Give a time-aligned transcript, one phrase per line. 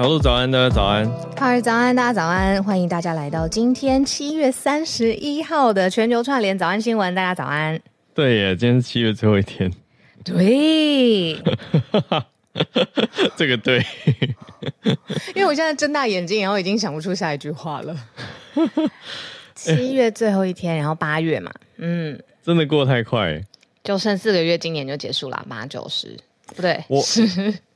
[0.00, 1.06] 小鹿早安，大家早安。
[1.36, 2.64] 浩尔早安，大家早安。
[2.64, 7.14] 欢迎大家来到今天七月三十一号的全球串联早安新闻。
[7.14, 7.78] 大家早安。
[8.14, 9.70] 对耶，今天是七月最后一天。
[10.24, 11.34] 对，
[13.36, 13.84] 这个对，
[15.36, 17.94] 因为我现在睁大眼睛，然后已经想不出下一句话了。
[19.54, 23.38] 七月最后一天，然后八月嘛，嗯，真的过得太快，
[23.84, 26.16] 就剩四个月，今年就结束了，八九十，
[26.56, 27.02] 不对，我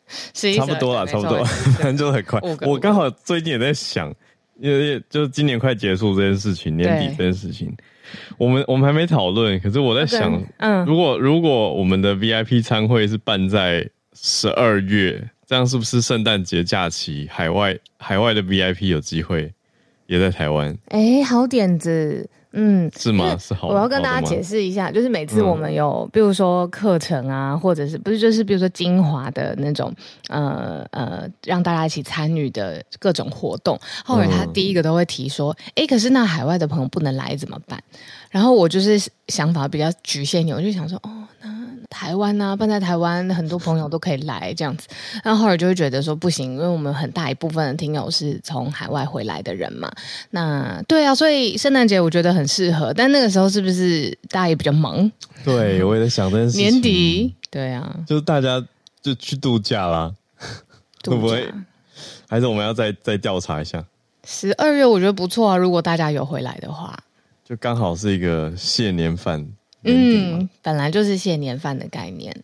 [0.56, 2.40] 差不多了，差不多，反正 就很快。
[2.62, 4.12] 我刚好最近也在想，
[4.60, 7.74] 因为就是今年快结束这件事情，年底这件事情，
[8.38, 19.52] 我们我们还没讨论，可是我在想，嗯，如果如果我们的 VIP 参会是办在十二月，这样是不是圣诞节假期海外海外的 VIP 有机会？
[20.06, 23.36] 也在台湾，哎、欸，好点子，嗯，是吗？
[23.38, 23.68] 是好。
[23.68, 29.92] 我要跟大家解释一下，就是每次我们有，嗯、比如说课程啊，或者是不是就是比如说精华的那种，
[30.28, 37.82] 呃呃，让大家一起参与的各种活动，后来他第一个都会提说，哎、嗯欸，可是那海外的朋友不能来怎么办？
[38.34, 41.54] 然后我就是想法比较局限一点，我就想说，哦，那。
[41.88, 44.88] 台湾啊，办在台湾，很多朋友都可以来这样子。
[45.22, 49.88] 然后后来就会觉得说不行，因为我们很大一部分的听友是从海外回来的人嘛。
[50.30, 52.92] 那对啊，所以圣诞节我觉得很适合。
[52.92, 55.08] 但那个时候是不是大家也比较忙？
[55.44, 56.58] 对，我也在想这件事。
[56.58, 58.60] 年底，对啊，就是大家
[59.00, 60.12] 就去度假啦，
[61.00, 61.12] 假。
[61.12, 61.48] 会不会？
[62.28, 63.84] 还是我们要再再调查一下？
[64.26, 66.98] 十二月我觉得不错啊，如果大家有回来的话，
[67.44, 69.46] 就刚好是一个谢年饭。
[69.82, 72.34] 嗯，本来就是谢年饭的概念。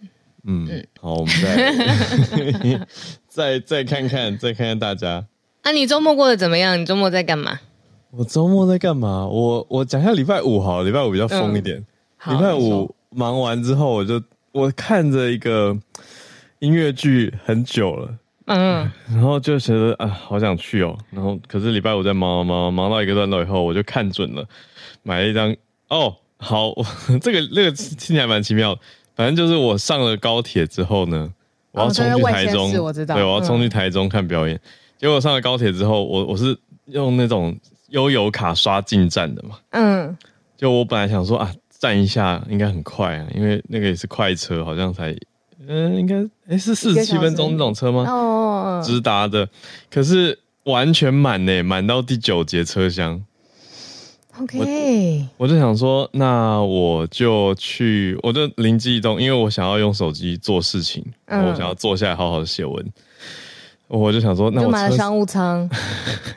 [0.45, 2.87] 嗯，嗯好，我们再
[3.27, 5.25] 再再看看，再看看大家。
[5.63, 6.79] 啊，你周末过得怎么样？
[6.79, 7.59] 你周末在干嘛？
[8.11, 9.27] 我周末在干嘛？
[9.27, 11.79] 我我讲一下礼拜五好，礼拜五比较疯一点。
[11.79, 11.85] 礼、
[12.27, 15.75] 嗯、拜五忙完之后，我就我看着一个
[16.59, 18.15] 音乐剧很久了，
[18.47, 20.99] 嗯，然后就觉得啊，好想去哦。
[21.11, 24.47] 然后可是礼拜五在忙忙忙到一个段落以后，我就看准了，
[25.03, 25.55] 买了一张
[25.89, 26.17] 哦。
[26.43, 26.73] 好，
[27.21, 28.79] 这个那个听起来蛮奇妙。
[29.15, 31.31] 反正就是我上了高铁之后呢，
[31.73, 34.57] 我要冲去台中，哦、我知道，对，我要冲去台中看表演。
[34.57, 34.61] 嗯、
[34.97, 37.55] 结果上了高铁之后，我我是用那种
[37.91, 39.59] 悠游卡刷进站的嘛。
[39.73, 40.17] 嗯，
[40.57, 45.15] 就我本来想说啊，站一下应该很快啊，因为那个也是快车，好像才
[45.69, 46.17] 嗯，应该
[46.49, 48.07] 诶是四十七分钟那种车吗？
[48.09, 49.47] 哦，直达的，
[49.91, 53.23] 可是完全满呢，满到第九节车厢。
[54.41, 62.87] OK，我，我就想说，那我就去，我就灵机一动，因为我想要用手机做事情，嗯、我想要坐下来好好的写文，
[63.89, 65.69] 我就想说，那我买了商务舱。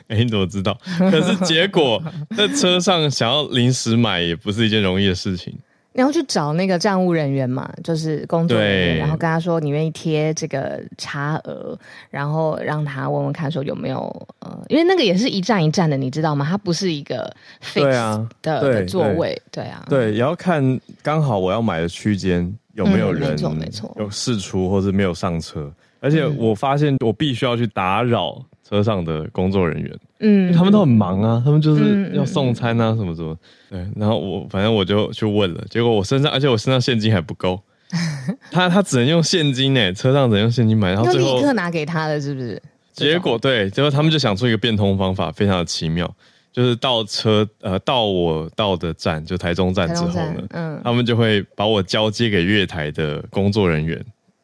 [0.08, 0.78] 哎、欸，你怎么知道？
[0.98, 2.02] 可是结果
[2.36, 5.56] 在车上想要临时买，也不是一件容易的事情。
[5.96, 11.78] 你要去找那个站务人员嘛，就是工作人员，然后跟他说你愿意贴这个差额，
[12.10, 13.98] 然后让他问问看说有没有
[14.40, 16.44] 呃，因为那个也是一站一站的，你知道吗？
[16.50, 29.98] 它不是一个 fix 的，对啊，的座位，对，对啊，对，也要看刚好我要买的区间有没有人，没错没错，有试出或是没有上车，而且我发现我必须要去打扰车上的工作人员。
[30.20, 33.36] 嗯，他们都很忙啊，他们就是要送餐啊，什么什么。
[33.70, 37.60] 对，然后我反正我就去问了，结果我身上，而且我身上现金还不够，
[38.50, 42.60] 他他只能用现金诶，车上只能用现金买，然后最后立刻拿给他的是不是？
[42.92, 46.08] 结果对，结果他们就想出一个变通方法，非常的奇妙，
[46.52, 54.02] 就是到车呃到我到的站，就台中站之后呢，嗯，他们就会把我交接给月台的工作人员。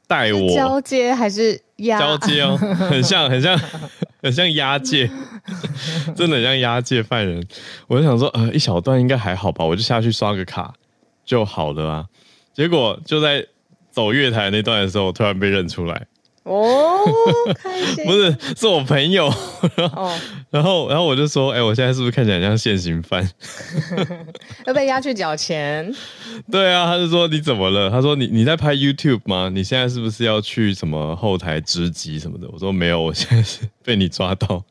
[0.08, 2.56] 带我交接还是押交接哦，
[2.90, 3.56] 很像很像
[4.22, 5.10] 很像押解，
[6.16, 7.44] 真的很像押解犯人。
[7.86, 10.74] 我就想说，呃，一小段应该还好吧，我就下去刷个卡
[11.24, 12.06] 就好了啊。
[12.52, 13.46] 结果就在
[13.90, 16.06] 走月台那段的时候，突然被认出来。
[16.44, 17.04] 哦，
[17.62, 18.04] 开心。
[18.04, 19.32] 不是，是我朋友。
[19.76, 20.18] 然后，哦、
[20.50, 23.28] 然后，然后我就说：“哎、欸，我现在是不是看起来像现行犯？
[24.66, 25.94] 要被押去缴钱？”
[26.50, 29.50] 对啊，他就说：“你怎么了？”他说：“你你在拍 YouTube 吗？
[29.52, 34.64] 你现在是不是要去什么后台值机什么的？”我说：“没有，我现在是被你抓到，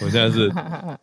[0.00, 0.50] 我现在是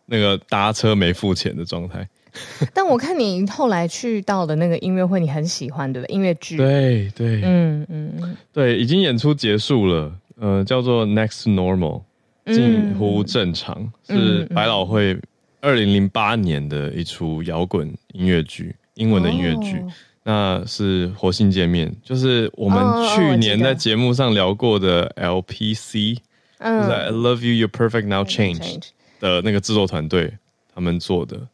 [0.06, 2.08] 那个搭车没付钱的状态。”
[2.74, 6.14] 但我看你后来去到的那个音乐会，你很喜欢，对不对？
[6.14, 12.02] 音乐剧，对对，嗯嗯，对，已经演出结束了，呃，叫做 Next Normal，
[12.46, 15.18] 近乎正常，嗯、是百老汇
[15.60, 19.92] 二零零八年的一出摇滚音乐剧，英文的音乐剧，哦、
[20.22, 22.78] 那是活性见面，就是我们
[23.08, 26.18] 去年在节目上聊过的 LPC，
[26.58, 28.80] 嗯、就是 I Love You, You're Perfect Now Change
[29.20, 30.32] 的那个制作团队
[30.74, 31.48] 他们做的。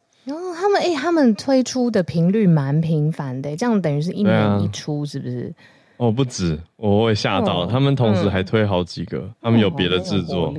[0.79, 5.53] 哎、欸，他们推出的频率蛮频繁的，这样等于是一年一出，是不是？
[5.99, 7.63] 啊、哦，不止，我会吓到。
[7.63, 10.53] 哦、他们同时还推好几个，嗯、他们有别的制作。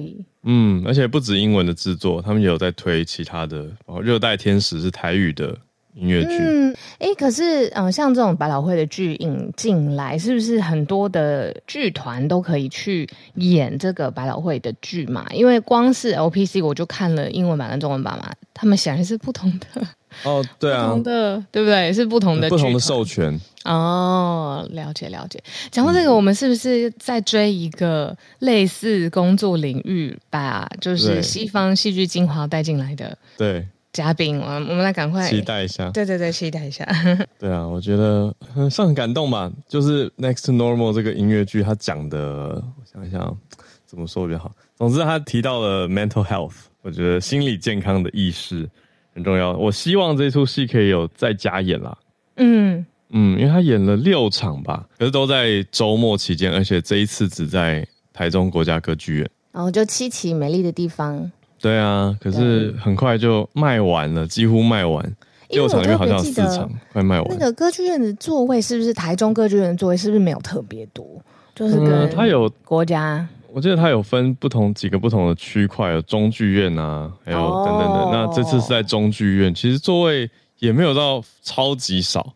[0.44, 5.57] 嗯，而且不止英文的制作，他们也有在推其他的，包括《热带天使》是台语的
[5.95, 6.38] 音乐剧。
[6.39, 15.25] 嗯，哎、欸，可是嗯，像这种百老汇的剧引进来，是不是很多的剧团都可以去演这个百老汇的剧嘛？
[15.33, 19.86] 因为光是 LPC 我就看了英文版跟中文版嘛，他们显然是不同的。
[20.24, 21.92] 哦，对啊，不同的，对不对？
[21.94, 23.39] 是不同的，不同的授权。
[23.65, 25.42] 哦，了解了解。
[25.71, 33.18] 讲到这个，我们是不是在追一个类似工作领域，把就是西方戏剧精华带进来的？
[33.38, 35.89] 对，嘉宾，我们我们来赶快期待一下。
[35.92, 36.86] 对对对，期待一下。
[37.39, 38.36] 对啊，我觉得
[38.69, 39.50] 算很感动吧。
[39.68, 43.38] 就是《Next to Normal》这个音乐剧，他讲的，我想一想
[43.86, 44.51] 怎么说比较好。
[44.75, 48.69] 总之，他提到了 mental health，我觉得心理健康的意识。
[49.13, 51.98] 很重要，我希望这出戏可以有再加演啦。
[52.38, 59.30] 嗯嗯，因为他演了六场吧，可是都在周末期间，而且这一次只在台中国家歌剧院。
[59.51, 61.31] 然后就七期美丽的地方。
[61.62, 65.15] 对啊，可是很快就卖完了，几乎卖完。
[65.50, 67.27] 六场因为好像四场快卖完。
[67.30, 71.06] 那个歌剧院的座位是不是台中歌剧院的座位是不是没有特别多？
[71.54, 73.27] 就是跟他有国家。
[73.54, 78.00] 我记得它有分不同几个不同的区块，有中剧院啊，还有等等的。
[78.00, 78.12] Oh.
[78.12, 80.28] 那这次是在中剧院，其实座位
[80.58, 82.34] 也没有到超级少。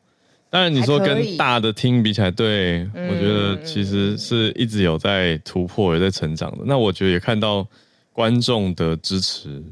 [0.51, 6.59] 当然你说跟大的厅比起来，对，我觉得其实是一直有在突破，有在成长的。
[6.65, 7.65] 那我觉得也看到
[8.13, 9.63] 观众的支持，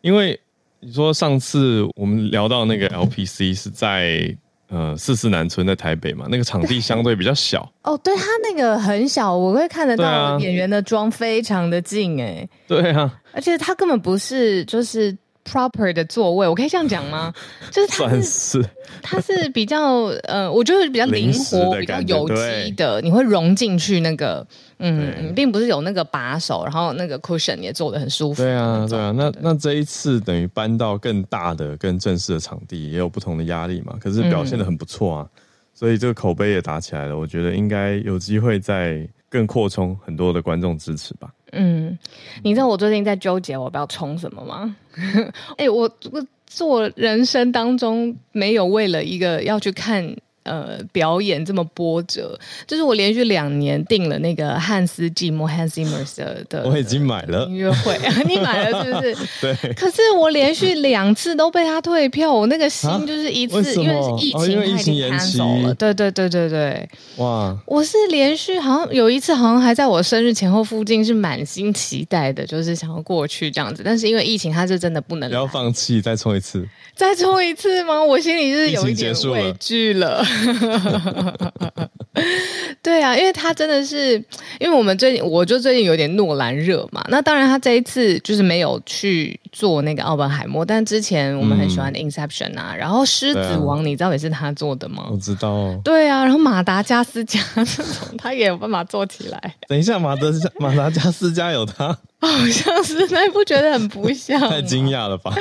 [0.00, 0.40] 因为
[0.80, 4.34] 你说上次我们聊到那个 LPC 是在。
[4.68, 7.70] 呃，四四南村在台北嘛，那个场地相对比较小。
[7.82, 15.16] 哦，对，他那个很小，我会看得到演员的妆非常的近，哎，对啊，而且他根本不是就是
[15.48, 17.32] proper 的座位，我可以这样讲吗？
[17.70, 18.70] 就是它是，是
[19.02, 24.46] 他是比较呃，我觉得比较灵活，比较有机的，你会融进去那个。
[24.78, 28.42] 嗯，并不是有那个把手，然后那个 cushion 也做的很舒服。
[28.42, 33.96] 对啊，对啊，那那这一次等于搬到更大的、更正式的场地，也有不同的压力嘛。
[33.98, 35.40] 可是表现的很不错啊，嗯、
[35.72, 37.16] 所以这个口碑也打起来了。
[37.16, 41.30] 我觉得应该有机会再更扩充很多的观众支持吧。
[41.52, 41.98] 嗯，
[42.42, 44.76] 你知道我最近在纠结我不要冲什么吗？
[45.56, 50.16] 哎、欸，我我做人生当中没有为了一个要去看。
[50.46, 59.16] 呃，表演这么波折，就是我连续两年订了那个汉斯季默 Hans Zimmer 的，我已经买了音乐会， 你买了是不是？
[59.42, 59.72] 对。
[59.74, 65.74] 可是我连续两次都被他退票，我那个心就是一次，因为是疫情，他已经 cancel 了。
[65.74, 66.88] 对对对对对。
[67.16, 67.56] 哇！
[67.66, 73.82] 我是连续好像有一次，好像还在我生日前后附近，是满心期待的，就是想要过去这样子。
[73.84, 75.28] 但是因为疫情，他是真的不能。
[75.28, 76.66] 不要放弃，再冲一次。
[76.94, 78.02] 再冲一次吗？
[78.02, 80.24] 我心里是有一点畏惧了。
[82.82, 84.12] 对啊，因为他真的是，
[84.60, 87.04] 因为我们最近，我就最近有点诺兰热嘛。
[87.08, 95.08] 那当然，他这一次就是没有去做那个奥本海默，但之前我们很喜欢的 Inception 啊，嗯、然后狮子王，你知道也是他做的吗？
[95.10, 95.74] 我知道。
[95.84, 97.84] 对啊，然后马达加斯加这种，
[98.16, 99.54] 他也有办法做起来。
[99.68, 101.96] 等一下，马德加马达加斯加有他。
[102.18, 104.40] 好像是，那不觉得很不像？
[104.48, 105.34] 太惊讶了吧！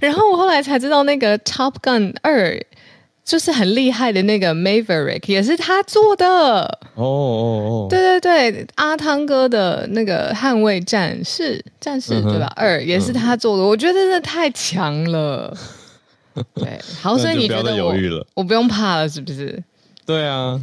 [0.00, 2.50] 然后我后来才知道，那个《Top Gun 二》
[3.24, 6.78] 就是很厉害的那个 Maverick，也是他做的。
[6.94, 7.86] 哦哦哦！
[7.88, 12.52] 对对对，阿汤哥的那个《捍卫战士》战士对吧？
[12.56, 15.56] 二也是他做的，我觉得真的太强了。
[16.54, 17.94] 对，好，所以你觉得我
[18.34, 19.62] 我不用怕了，是不是？
[20.04, 20.60] 对啊。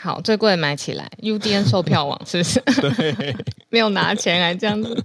[0.00, 2.60] 好，最贵的买起来，UDN 售票网是不是？
[2.96, 3.36] 对，
[3.68, 5.04] 没有拿钱还这样子。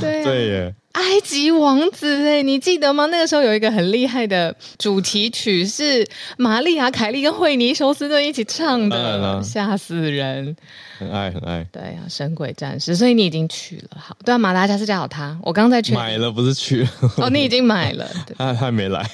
[0.00, 3.06] 对、啊、对耶，埃及王子哎，你记得吗？
[3.06, 6.06] 那个时候有一个很厉害的主题曲，是
[6.36, 10.56] 玛丽亚凯莉跟惠妮休斯顿一起唱的，吓死人。
[10.98, 11.66] 很爱很爱。
[11.72, 13.98] 对啊，神鬼战士，所以你已经去了。
[14.00, 16.88] 好，对啊，马达加斯加有他，我刚在去买了，不是去了。
[17.16, 18.08] 哦，你已经买了，
[18.38, 19.04] 他还，还没来。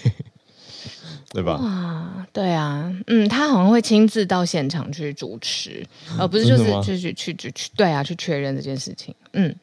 [1.36, 1.58] 对吧？
[1.58, 5.84] 哇，对啊，嗯，他好像会亲自到现场去主持，
[6.18, 9.14] 而不是就是去去去去去，对啊，去确认这件事情。
[9.34, 9.54] 嗯，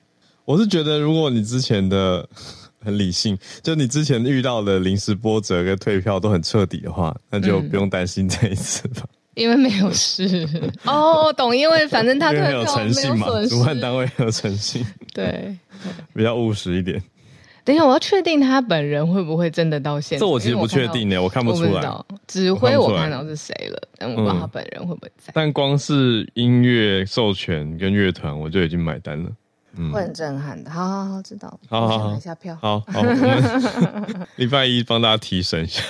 [0.46, 2.24] 我是觉得，如果你之前的
[2.80, 9.02] 很理性，就你之前遇到的临时波折跟退票都很彻底的话，那就不用担心这一次吧。
[9.34, 10.48] 因为没有事
[10.86, 15.58] 哦，懂，因为反正他退票没有诚信嘛，主办单位有诚信，对，
[16.14, 17.02] 比较务实一点。
[17.66, 20.28] 等一下，我要确定他本人会不会真的到现场。
[20.28, 21.82] 这我其实不确定的，我看不出来。
[22.28, 25.32] 指挥我看到是谁了，但我不知道他本人会不会在。
[25.34, 29.30] 但光是音乐授权跟乐团，我就已经买单了。
[29.76, 30.70] 嗯，会很震撼的。
[30.70, 31.60] 好好好，知道。
[31.68, 32.56] 好好好，买下票。
[32.62, 33.02] 好好，
[34.36, 35.82] 礼拜一帮大家提神一下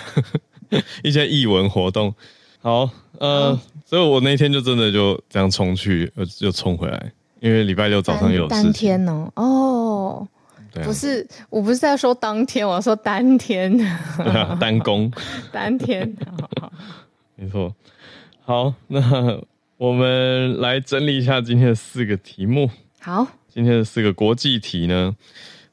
[1.03, 2.13] 一些艺文活动。
[2.61, 2.89] 好，
[3.19, 7.11] 呃，所以我那天就真的就这样冲去，又又冲回来，
[7.41, 8.63] 因为礼拜六早上有事情。
[8.63, 10.27] 当天哦，哦。
[10.73, 13.71] 对啊，不是，我不是在说当天，我要说单天，
[14.17, 15.11] 对啊，单攻，
[15.51, 16.73] 单天，好好
[17.35, 17.73] 没错。
[18.45, 19.39] 好，那
[19.77, 22.69] 我们来整理一下今天的四个题目。
[22.99, 25.15] 好，今天的四个国际题呢，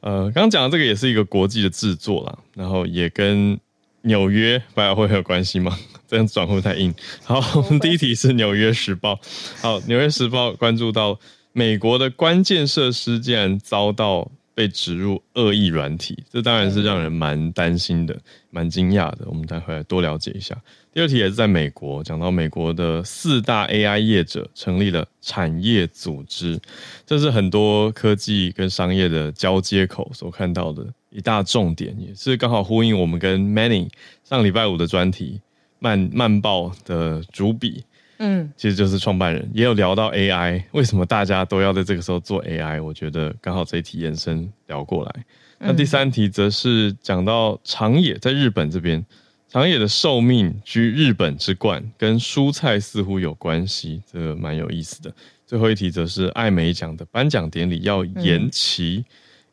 [0.01, 3.59] 呃，刚刚讲的这个也是一个国际的制作啦，然后也跟
[4.03, 5.77] 纽约百老汇很有关系吗？
[6.07, 6.93] 这样转会不会太硬？
[7.25, 9.15] 好，我们第一题是《纽约时报》。
[9.61, 11.19] 好，《纽约时报》关注到
[11.53, 14.29] 美国的关键设施竟然遭到
[14.61, 18.15] 被植入恶意软体，这当然是让人蛮担心的、
[18.51, 19.21] 蛮惊讶的。
[19.25, 20.55] 我们待会来多了解一下。
[20.93, 26.61] 第二题也是在美国，讲到美国的四大 AI 业者成立了产业组织，
[27.07, 33.89] 这是很多科技跟商业的交接口所看到的一大重点，也是刚好呼应我们跟 Many
[34.25, 35.41] 上礼拜五的专题。
[35.83, 37.83] 慢慢报的主笔，
[38.23, 42.83] 嗯，其实就是创办人，也有聊到 AI，为什么大家都要在这个时候做 AI？
[42.83, 45.25] 我觉得刚好这一题延伸聊过来。
[45.59, 49.03] 那第三题则是讲到长野在日本这边，
[49.49, 55.11] 长野的寿命居日本之冠，跟蔬菜似乎有关系，这个蛮有意思的。
[55.47, 59.03] 最后一题则是艾美奖的颁奖典礼要延期，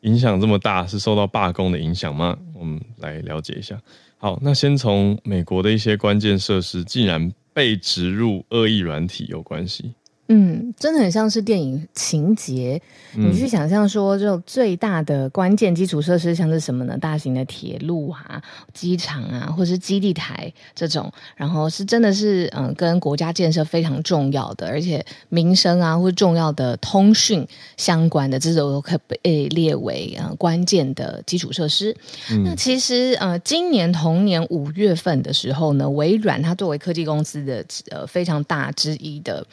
[0.02, 2.38] 影响这么大，是受到罢工的影响吗？
[2.54, 3.80] 我们来了解一下。
[4.18, 9.92] 好，那先从美国的一些关键设施竟然被植入恶意软体有关系。
[10.30, 12.80] 嗯，真的很像是电影情节。
[13.14, 16.98] 你去想象说，这种最大的关键基础设施像是什么呢？
[16.98, 18.42] 大型的铁路啊、
[18.74, 31.96] 机场啊，或是基地台这种，然后是真的是嗯，跟国家建设非常重要的，而且民生啊或重要的通讯相关的，这种都可被列为呃关键的基础设施。
[32.30, 39.44] 嗯、那其实呃，今年同年五月份的时候呢，微软它作为科技公司的呃非常大之一的。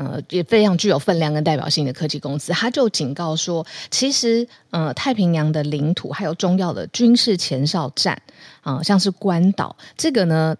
[0.00, 8.14] 呃，也非常具有分量跟代表性的科技公司，他就警告说，其实呃，太平洋的领土还有重要的军事前哨站
[8.62, 10.56] 啊、呃，像是关岛，这个呢，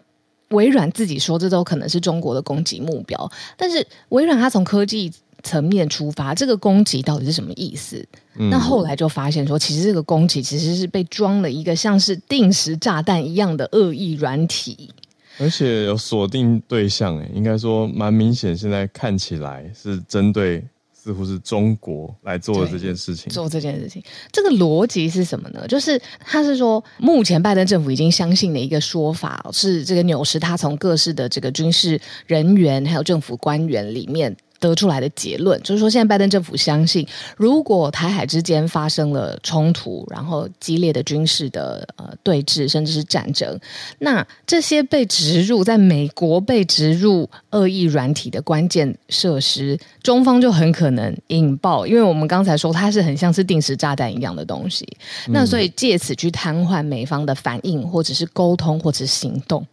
[0.49, 3.31] 微软自己说这都可能是中国的攻击目标。
[3.57, 8.05] 但是微软它从科技层面出发，这个攻击到底是什么意思？
[8.35, 14.93] 嗯、那后来就发现说，其实这个攻击其实是被装了一个像是定时炸弹一样的恶意软体。
[15.39, 18.55] 而且有锁定对象，诶，应该说蛮明显。
[18.55, 23.31] 现在看起来是针对，似乎是中国来做的这件事情。
[23.31, 25.67] 做这件事情，这个逻辑是什么呢？
[25.67, 34.35] 就是他是说，目前拜登政府已经相信的一个说法，是这个纽时他从各式的这个军事人员还有政府官员里面。
[34.61, 43.59] 得出来的结论就是说，现在拜登政府相信，如果台海之间发生了冲突，然后激烈的军事的呃对峙，甚至是战争，
[43.99, 54.87] 那这些被植入在美国被植入恶意软体的关键设施，中方就很可能引爆，因为我们刚才说它是很像是定时炸弹一样的东西，
[55.27, 59.65] 嗯、那所以借此去瘫痪美方的反应，或者是沟通，或者是行动。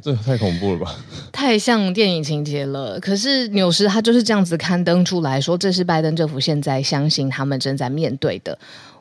[0.00, 0.94] 这太恐怖了吧？
[1.32, 3.00] 太像电影情节了。
[3.00, 8.58] 可是纽时他就是这样子刊登出来说，这是拜登政府现在相信他们正在面对的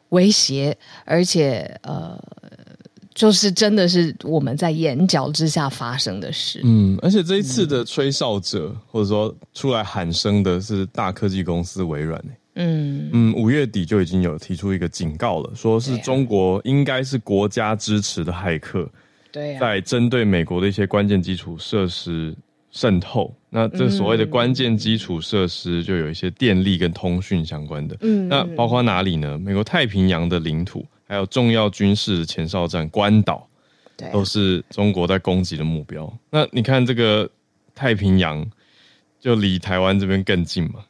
[0.10, 2.18] 威胁，而且呃，
[3.14, 6.62] 就是真的是我们在眼角之下发生的事。
[6.64, 12.24] 嗯，而且这一次的吹哨者、嗯、或者说出来喊声的是大科技公司微软。
[12.58, 18.90] 嗯嗯，五月底就已经有提出一个警告了，说是中国应该是国家支持的骇客。
[19.30, 22.34] 对，在针对美国的一些关键基础设施
[22.76, 29.38] 渗透，那这所谓的关键基础设施就有一些电力跟通讯相关的，嗯，那包括哪里呢？
[29.40, 33.48] 美国太平洋的领土，还有重要军事的前哨站关岛，
[33.96, 36.12] 对，都是中国在攻击的目标。
[36.30, 37.30] 那你看这个
[37.74, 38.46] 太平洋，
[39.22, 40.84] 就离台湾这边更近嘛？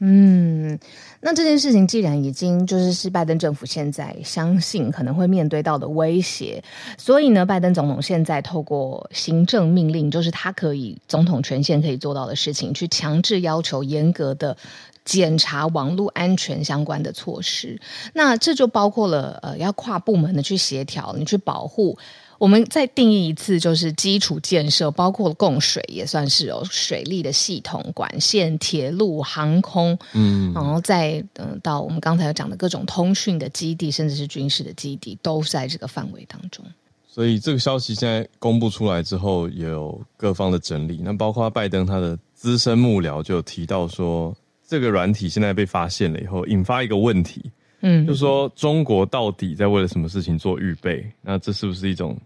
[0.00, 0.78] 嗯。
[1.22, 6.62] 那这件事情既然已经就是是拜登政府现在相信可能会面对到的威胁，
[6.96, 14.56] 所以呢，拜登总统现在透过行政命令，就是他可以总统权限可以做到的事情，去强制要求严格的
[15.04, 17.78] 检查网络安全相关的措施。
[18.14, 21.98] 那这就包括了呃，要跨部门的去协调，你去保护。
[22.40, 36.64] 我们再定义一次，就是基础建设，包括供水也算是有，水利的系统、管线、铁路、航空，嗯，然后再嗯到我们刚才有讲的各种通讯的基地，甚至是军事的基地，都在这个范围当中。
[37.06, 40.98] 所以这个消息现在公布出来之后，也有各方的整理。
[41.04, 44.34] 那包括拜登他的资深幕僚就有提到说，
[44.66, 51.04] 这个软体现在被发现了以后，引发一个问题，嗯，就是说中国到底在为了什么事情做预备？
[51.20, 52.16] 那这是不是一种？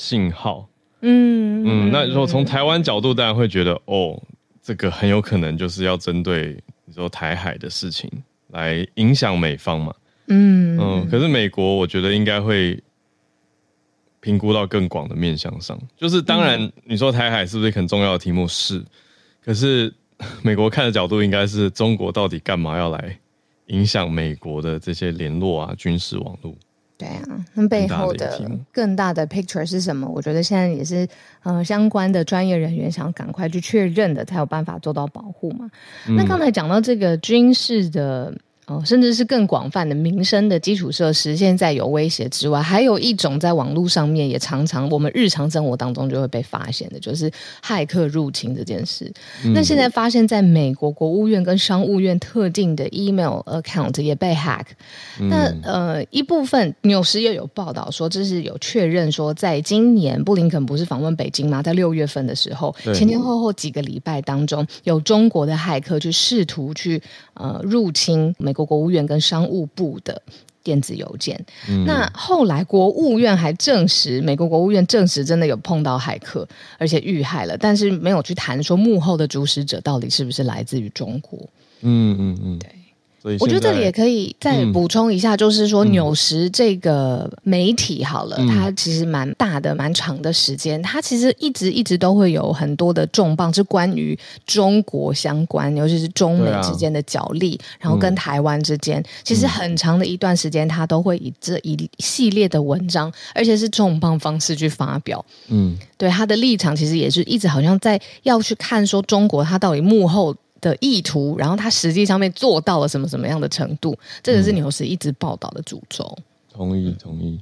[0.00, 0.66] 信号，
[1.02, 4.18] 嗯嗯，那如果从台湾角度，当然会觉得哦，
[4.62, 8.10] 这个很有可能就是要针对你说台海的事情
[8.48, 9.94] 来影响美方嘛。
[10.28, 10.78] 嗯。
[10.80, 12.82] 嗯，可是美国我觉得应该会
[14.20, 18.82] 评估到更广的面向上，就是当然你说台海是不是很重要的题目是，
[19.44, 19.92] 可是
[20.42, 23.18] 美国看的角度应该是中国到底干嘛要来
[23.66, 26.54] 影响美国的这些联络啊、军事网络。
[27.00, 28.38] 对啊，那背后的
[28.70, 30.06] 更大的 picture 是什么？
[30.06, 31.08] 我觉得现在也是，
[31.42, 35.70] 呃，相关的专业人员想赶快去确认的，才有办法做到保护嘛。
[36.06, 38.32] 嗯、那刚才讲到这个军事的。
[38.70, 47.28] 哦，甚至是更广泛的民生的基础设施，现在有威胁之外，还有一种在网络上面也常常我们日常生活当中就会被发现的，就是
[47.60, 49.12] 骇客入侵这件事。
[49.44, 54.66] 嗯、那现在发现在美国国务院跟商务院特定的 email account 也被 hack。
[55.18, 61.60] 嗯、那呃，一部分纽时也有报道说，这是有确认说，在今年布林肯不是访问北京吗？
[61.60, 67.02] 在六月份的时候，前前后后几个礼拜当中，有中国的骇客去试图去
[67.34, 68.59] 呃入侵美国。
[68.64, 70.20] 国务院跟商务部的
[70.62, 76.46] 电子邮件，嗯、那后来国务院还证实，美国国务院证实真的有碰到骇客，
[76.78, 81.38] 而且遇害了，但是没有去谈说幕后的主使者到底是不是来自于中国。
[81.82, 82.70] 嗯嗯嗯，对。
[83.38, 105.22] 我觉得这里也可以再补充一下，就是说纽时这个媒体好了，嗯、它其实蛮大的、蛮长的时间，它其实一直一直都会有很多的重磅是关于中国相关，尤其是中美之间的角力，啊、然后跟台湾之间，嗯、其实很长的一段时间，它都会以这一系列的文章，而且是重磅方式去发表。
[105.48, 110.34] 嗯，对，他的立场其实也是一直好像在要去看说中国它到底幕后。
[110.60, 113.98] 的意图，然后他实际上面做到了什么什么样的程度？
[114.22, 116.16] 这个是纽时一直报道的主轴。
[116.52, 117.40] 同意，同意。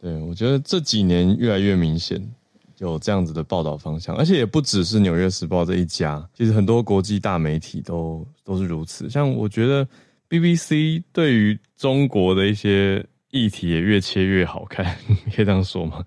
[0.00, 2.22] 对，我觉得这几年越来越明显
[2.78, 9.08] 有这样子的报道方向，而且也不只是《纽约时报》这一家，其实很多国际大媒体都都是如此。
[9.08, 9.86] 像我觉得
[10.28, 14.84] BBC 对于中国的一些议题也越切越好看，
[15.34, 16.04] 可以这样说吗？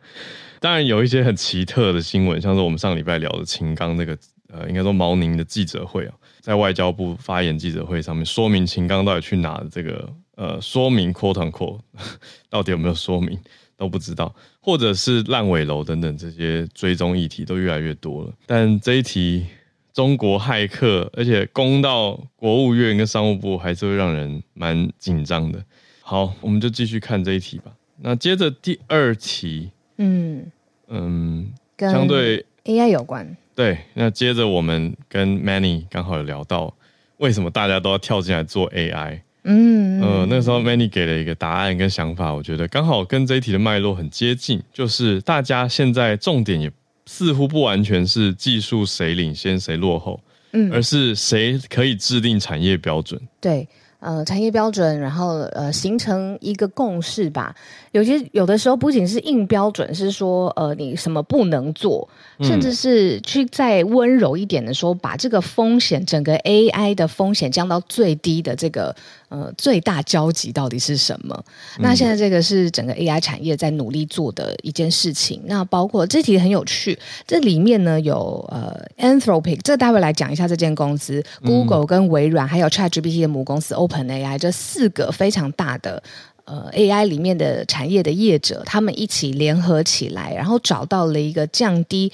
[0.59, 4.17] 当然有一些很奇特的新闻，像是我们上礼拜聊的秦刚那个。
[4.51, 11.79] 呃，应该说毛宁的记者会啊，在外交部发言记者会上面说明秦刚到底去哪的这个呃说明 quote unquote
[12.49, 13.37] 到底有没有说明
[13.77, 18.33] 都不知道，或者是烂尾楼等等这些追踪议题都越来越多了。
[18.45, 19.45] 但这一题
[19.93, 25.63] 中国骇客，而且攻到国务院跟商务部，还是会让人蛮紧张的。
[26.01, 27.71] 好，我们就继续看这一题吧。
[28.01, 30.45] 那接着第二题，嗯
[30.87, 33.35] 嗯，相对 AI 有关。
[33.59, 36.73] 对，那接着我们跟 Manny 刚好有聊到，
[37.17, 39.19] 为什么大家都要跳进来做 AI？
[39.43, 46.71] 嗯，呃，那时候 Manny 给了一个答案跟想法，我觉得刚好跟这一题的脉络很接近，就是大家现在重点也
[47.05, 50.17] 似乎不完全是技术谁领先谁落后，
[50.53, 53.19] 嗯，而是谁可以制定产业标准。
[53.41, 53.67] 对。
[53.99, 57.55] 呃，产业标准，然后呃，形成一个共识吧。
[57.91, 62.07] 有些有的时候不仅是硬标准，是说呃，你什么不能做，
[62.41, 68.95] 甚至是去再温柔一点的说，把这个风险，整个 AI 的风险降到最低的这个。
[69.29, 71.39] 呃，最大交集到底是什么？
[71.77, 75.39] 那现在这个是整个 AI 产业在努力做的一件事情。
[75.45, 86.01] 那包括这题很有趣，这里面呢有呃 Anthropic，这待会来讲一下这间公司，Google 跟微软还有 ChatGPT 的母公司 OpenAI 这四个非常大的
[86.45, 92.11] 呃 AI 里面的产业的业者，他们一起联合起来，然后找到了一个降低。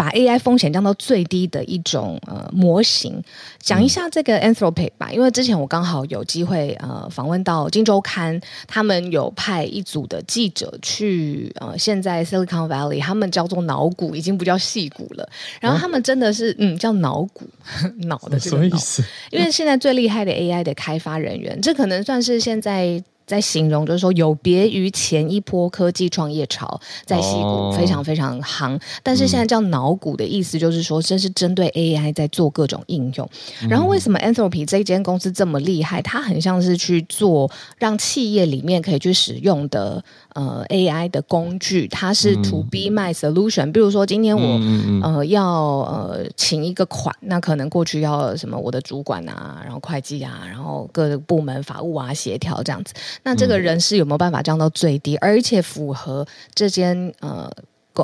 [0.00, 3.22] 把 AI 风险降到最低的一种呃模型，
[3.58, 5.12] 讲一下这个 Anthropic 吧。
[5.12, 15.28] 因为之前我刚好有机会呃访问到《金周刊》，他们有派一组的记者去呃现在 Silicon Valley，他们叫做脑谷，已经不叫戏谷了。
[15.60, 17.46] 然后他们真的是嗯叫脑谷，
[18.08, 18.56] 脑的这个脑。
[18.56, 19.04] 什么意思？
[19.30, 23.04] 因为现在最厉害的 AI 的开发人员，这可能算是现在。
[23.30, 33.30] 在形容就是说，有别于前一波科技创业潮，在西谷非常非常夯，哦、但是现在叫脑谷的意思就是说，这是针对 AI 在做各种应用。
[33.62, 36.02] 嗯、然后为什么 Anthropic 这间公司这么厉害？
[36.02, 40.04] 它很像是去做让企业里面可以去使用的。
[40.32, 43.66] 呃，AI 的工具，它是 to be my solution。
[43.66, 44.60] 嗯、比如说，今天我、
[45.02, 52.94] 呃要呃请一个款，那可能过去要什么我的主管啊，然后会计啊，然后各个部门法务啊协调这样子。
[53.22, 57.50] 那这个人是有没有办法降到最低，嗯、而且符合这间呃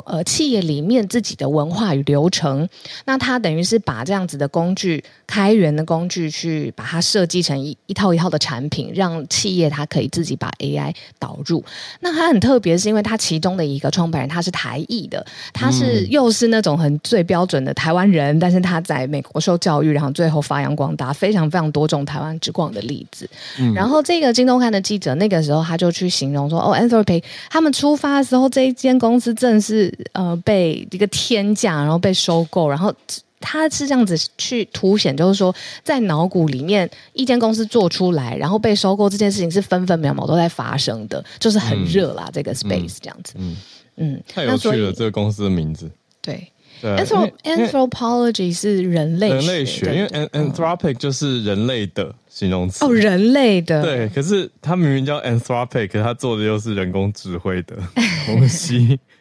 [0.05, 2.67] 呃，企业里面自己的文化与流程，
[3.05, 11.63] 那他等于是把这样子的工具、开源的工具，去把它设计成一一套一套的产品，让企业它可以自己把 AI 导入。
[12.01, 23.27] 那它很特别，是因为它其中的一个创办人他是台裔的，他是又是那种很最标准的台湾人，嗯、但是他在美国受教育，然后最后发扬光大，非常非常多种台湾之光的例子。
[23.57, 29.76] 嗯、然后这个京东看的记者那个时候他就去形容说：“哦，Anthropic 他们出发的时候，这一间公司正是。”
[30.13, 32.93] 呃，被一个天价，然后被收购，然后
[33.39, 43.33] 他是这样子去凸显，就是说，在脑骨里面，一间公司做出来，然后被收购这件事情是分分秒秒都在发生的，就是很热啦，嗯、这个 space 这样子。
[43.37, 43.57] 嗯
[43.97, 45.89] 嗯，太有趣了，这个公司的名字。
[46.21, 46.51] 对。
[47.43, 54.07] Anthropology 是人类人类学，因为 Anthropic 就是人类的形容词哦，人类的对。
[54.09, 57.75] 可是它明明叫 Anthropic，可是它做的又是人工智慧的
[58.27, 58.99] 东西，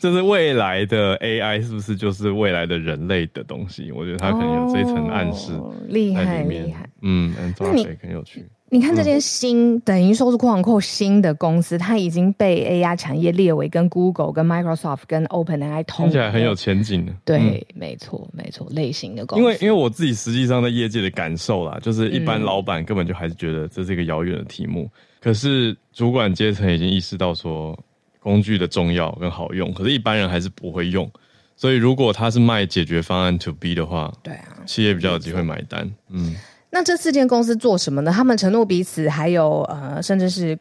[0.00, 3.90] 就是未来的 AI 是不是就是未来的人类的东西？
[3.92, 5.52] 我觉得它可能有这一层暗示，
[5.88, 6.88] 厉害厉害。
[7.02, 8.46] 嗯，Anthropic 很有趣。
[8.72, 17.12] 你看这间新、嗯、等于说是 quote unquote 新的公司，它已经被 AI 产业列为跟 Google、跟 Microsoft、跟 OpenAI 同，听起来很有前景的。
[17.24, 19.42] 对，嗯、没错，没错，类型的公司。
[19.42, 24.82] 因为因为我自己实际上在业界的感受啦，就是一般老板根本就还是觉得这是一个遥远的题目。
[24.82, 27.76] 嗯、可是主管阶层已经意识到说
[28.20, 31.10] 工具的重要跟好用，可是一般人还是不会用。
[31.56, 35.90] 所以如果他是卖解决方案 to B 的话，对啊，企业比较有机会买单。
[36.10, 36.36] 嗯。
[36.70, 38.12] 那这四间公司做什么呢？
[38.12, 40.56] 他们承诺彼此，还有呃，甚至是。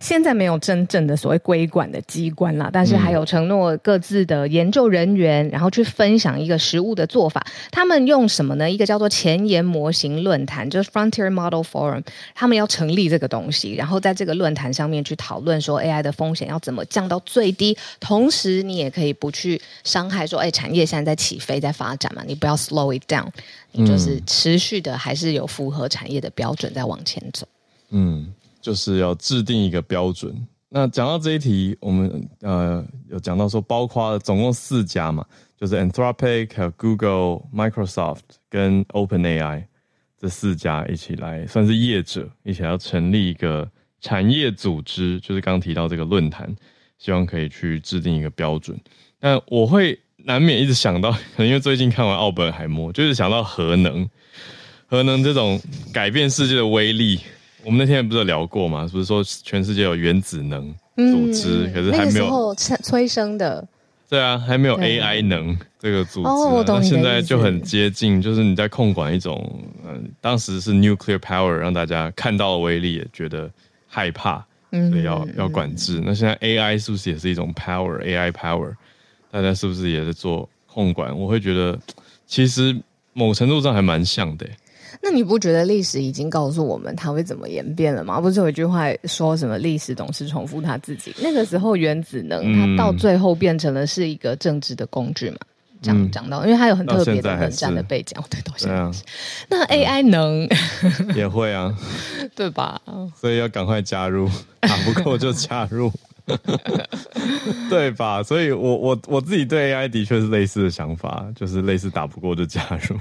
[0.00, 7.44] 现在没有真正的所谓规管的机关啦，但是还有承诺各自的研究人员，然后去分享一个实物的做法。
[7.70, 8.70] 他们用什么呢？
[8.70, 12.02] 一个叫做前沿模型论坛，就是 Frontier Model Forum，
[12.34, 23.28] 他们要成立这个东西，然后在这个论坛上面去讨论说 AI 的风险要怎么降到最低，同时你也可以不去伤害说，哎，产业现在在起飞在发展嘛，你不要 slow it down，
[23.72, 27.46] 你就是持续的还是有符合产业的标准在往前走。
[27.90, 28.32] 嗯。
[28.64, 30.34] 就是要制定一个标准。
[30.70, 35.22] 那讲到这一题，我们呃有讲到说，包括总共四家嘛，
[35.54, 39.64] 就是 Anthropic、还有 Google、Microsoft 跟 OpenAI
[40.18, 46.56] 这四家一起来，算是业者一起要成立一个产业组织，就是刚提到这个论坛，
[46.98, 48.80] 希望可以去制定一个标准。
[49.20, 54.08] 那我会难免一直想到，可 能因为最近看完奥本海默，就是想到核能，
[54.86, 55.60] 核能这种
[55.92, 57.20] 改变世界的威力。
[57.64, 58.88] 我们那天不是有聊过吗？
[58.92, 63.66] 不是说全世界有原子能组织，嗯、可是还没有催生的。
[64.06, 66.28] 对啊，还没有 AI 能这个组织。
[66.28, 73.50] 哦，那现在就很接近，就是你在控管一种，嗯、呃，当时是 nuclear power，让大家看到了威力也觉得
[73.88, 76.00] 害怕，所以要要管制。
[76.04, 78.74] 那现在 AI 是不是也是一种 power？AI power，
[79.30, 81.18] 大家是不是也在做控管？
[81.18, 81.76] 我会觉得，
[82.26, 82.76] 其实
[83.14, 84.46] 某程度上还蛮像的。
[85.04, 88.18] 那你不觉得历史已经告诉我们它会怎么演变了吗？
[88.18, 91.14] 不是有一句话说什么“历史总是重复它自己”？
[91.22, 95.36] 那个时候原子能它到最后变成了是一个政治的工具嘛？
[95.82, 98.74] 讲讲、嗯、到，因为它有很特别的冷战的背景，对，到现在。
[98.74, 98.90] 啊、
[99.50, 101.76] 那 AI 能、嗯、也会啊，
[102.34, 102.80] 对吧？
[103.14, 104.26] 所以要赶快加入，
[104.60, 105.92] 打不过就加入，
[107.68, 108.22] 对吧？
[108.22, 112.96] 所以我我我自己对 AI 的确是类似的想法，就是类似打不过就加入。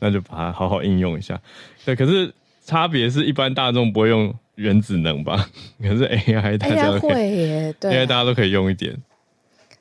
[0.00, 1.40] 那就把它好好应用一下，
[1.84, 1.94] 对。
[1.96, 2.32] 可是
[2.64, 5.48] 差别是一般大众不会用原子能吧？
[5.82, 8.96] 可是 AI 大家会耶，对，AI 大家都可以用一点，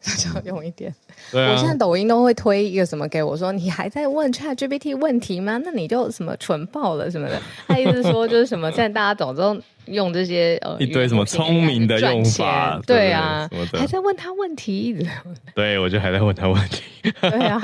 [0.05, 0.93] 大家用一点。
[1.31, 5.59] 对啊，我现在抖音都会推一个什么给我说，你还在问 ChatGPT 问题吗？
[5.63, 7.41] 那你就什么蠢爆了什么的。
[7.67, 15.07] 他意思说就是什么，现在大家总都用这些呃一堆什么聪明的用法，对啊，还在问他问题，
[15.55, 16.83] 对我就还在问他问题，
[17.21, 17.59] 对啊，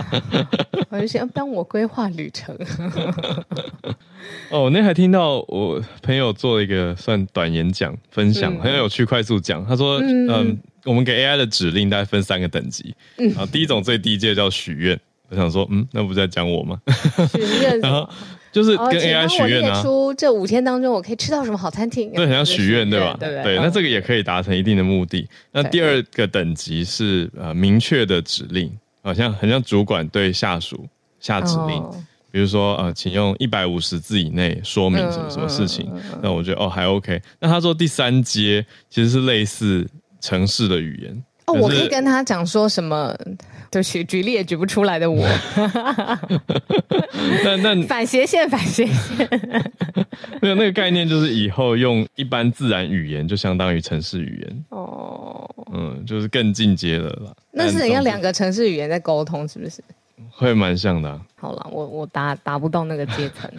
[0.89, 2.57] 我就想帮我规划旅程。
[4.49, 9.65] 哦，那还听到我朋友做了一个算短演讲分享，很有趣，快速讲。
[9.65, 10.57] 他说，嗯。
[10.85, 16.81] 我们给 AI 的指令大概分三个等级，嗯，然后第一种最低阶叫许愿，我想说，嗯，那不是在讲我吗？
[17.31, 18.09] 许愿， 然后
[18.51, 22.11] 就是跟 AI 许愿啊，出这五天当中我可以吃到什么好餐厅？
[22.13, 23.15] 对，很像许愿，对吧？
[23.19, 25.27] 对对，那这个也可以达成一定的目的。
[25.51, 28.71] 那第二个等级是呃明确的指令，
[29.03, 30.85] 好像很像主管对下属
[31.19, 31.83] 下指令，
[32.31, 35.89] 比如说呃，请用一百五十字以内说明什么什么事情。
[36.21, 37.21] 那我觉得哦还 OK。
[37.39, 39.87] 那他说第三阶其实是类似。
[40.21, 43.13] 城市的语言哦，我可以跟他讲说什么？
[43.71, 45.25] 对不起，举例也举不出来的我。
[47.43, 49.27] 那那反斜线，反斜线。
[50.41, 54.65] 没 有那个概念，就是以后用一般自然语言就相当于城市语言。
[54.69, 57.33] 哦，嗯，就是更进阶的了。
[57.51, 59.81] 那是人家两个城市语言在沟通，是不是？
[60.29, 61.21] 会蛮像的、啊。
[61.35, 63.49] 好了，我我达达不到那个阶层。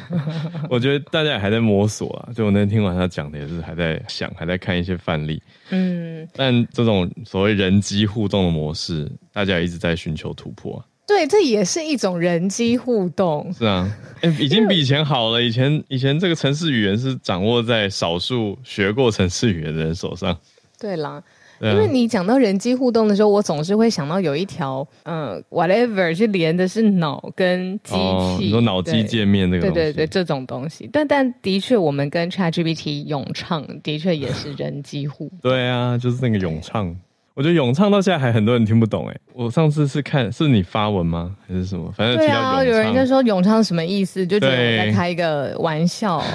[0.70, 2.32] 我觉得大家也还在摸索啊。
[2.34, 5.42] 就我那天听完他讲的，也是还在想，还在看一些范例。
[5.70, 10.84] 嗯，但这种所谓人机互动的模式，大家一直在寻求突破、啊。
[11.06, 13.52] 对，这也是一种人机互动。
[13.52, 13.90] 是啊，
[14.22, 15.42] 哎， 已经比以前好了。
[15.42, 20.38] 以前以前这个城市语言是掌握在少数学过城市语言的人手上。
[20.78, 21.22] 对啦。
[21.70, 30.90] 因为你讲到人机互动的时候，我总是会想到有一条，嗯，whatever，是连的是脑跟机器，哦、你说脑机界面那个东西，对对对，这种东西。
[30.92, 35.38] 但但的确，我们跟 ChatGPT 咏唱的确也是人机互动。
[35.42, 36.94] 对啊，就是那个咏唱。
[37.34, 41.90] 我觉得咏唱到现在还很多人听不懂哎，我上次是看是你发文吗还是什么？
[41.96, 46.22] 反正提到对啊，有人就说咏唱什么意思，就觉得我在开一个玩笑。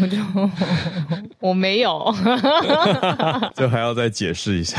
[0.00, 0.16] 我就
[1.40, 2.14] 我没有，
[3.54, 4.78] 就还要再解释一下。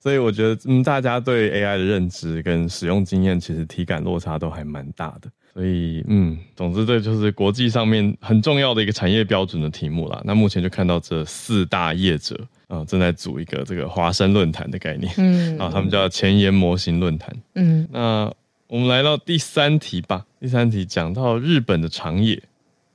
[0.00, 5.30] 所以我觉得嗯，大家对 AI 的认知跟使用经验其实体感落差都还蛮大的。
[5.54, 10.20] 所以嗯，总之这就是国际上面很重要的一个产业标准的题目啦。
[10.24, 12.38] 那目前就看到这四大业者。
[12.66, 18.32] 啊，正在组一个这个华生论坛的概念，嗯，啊，他们叫前沿模型论坛，嗯，那
[18.68, 20.24] 我们来到第三题吧。
[20.40, 22.42] 第三题讲到日本的长野。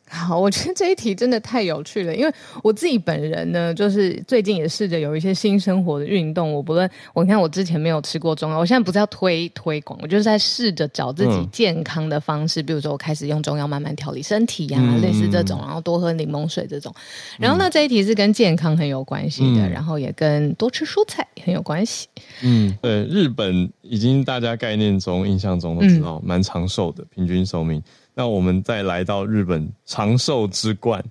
[0.10, 6.52] 好，我觉得这一题真的太有趣了，因为我自己本人呢，就是最近也试着有一些新生活的运动。
[6.52, 16.92] 我不论，我看我之前没有吃过中药，我现在不是要推推广，我就是在试着找自己健康的方式，嗯、比如说我开始用中药慢慢调理身体呀、啊，嗯、类似这种，然后多喝柠檬水这种。
[17.38, 22.08] 然后呢，这一题是跟健康很有关系的，嗯、然后也跟多吃蔬菜很有关系。
[22.42, 27.82] 嗯，对，日本已经大家概念中、印象中都知道蛮长寿的，平均寿命。
[28.20, 31.02] 那我们再来到日本长寿之冠，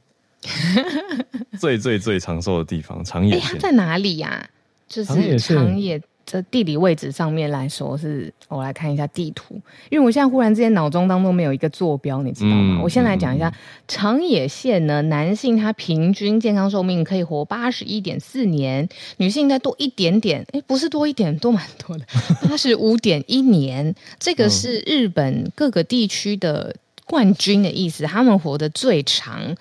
[1.59, 4.45] 最最最长寿的地方长野县，它在哪里呀、啊？
[4.87, 9.55] 就是长野的地理位置上面来说是，是我来看一下地图，
[9.89, 12.77] 因为我现在忽然之间脑中当中没有一个坐标，你知道吗？
[12.79, 13.55] 嗯、我先来讲一下、嗯、
[13.89, 22.05] 长野县呢，男性他平均健康寿命可以活八十一点四年，女性再多一点点，哎，不是多一点，多蛮多的，
[22.47, 26.77] 八十五点一年，这个是日本各个地区的。
[27.09, 29.57] 冠军的意思，他们活得最长。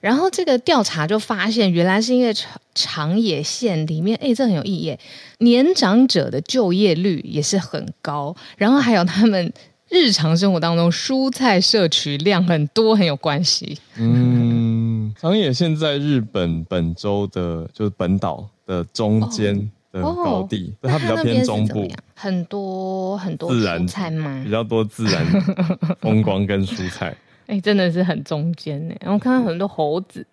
[0.00, 4.96] 然后这个调查就发现，原来是因为长长野县里面，哎，这很有意义，
[5.38, 8.36] 年长者的就业率也是很高。
[8.56, 9.52] 然后还有他们
[9.88, 13.78] 日常生活当中蔬菜摄取量很多，很有关系。
[13.96, 19.56] 嗯，长野县在日本本州的，就是本岛的中间。
[19.56, 19.60] 哦
[20.02, 24.42] 高地，它比较偏中部，很多很多蔬菜吗？
[24.44, 25.24] 比较多自然
[26.00, 27.16] 风光跟蔬菜。
[27.46, 28.94] 哎，真的是很中间呢。
[29.00, 30.26] 然后看到很多猴子，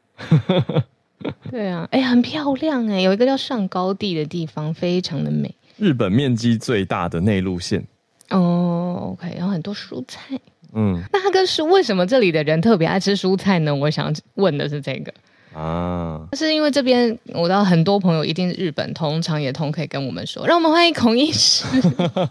[1.52, 5.54] 对啊，哎，很漂亮哎，有一个叫上高地的地方，非常的美。
[5.78, 7.86] 日本面积最大的内陆县。
[8.30, 10.40] 哦，OK，然后很多蔬菜。
[10.74, 13.76] 嗯，那它跟蔬为什么这里的人特别爱吃蔬菜呢？
[13.76, 15.14] 我想问的是这个。
[15.54, 21.66] 啊，是因为这边我知道很多朋友一定是日本通，常也通可以跟我们说，让我们欢迎孔医师。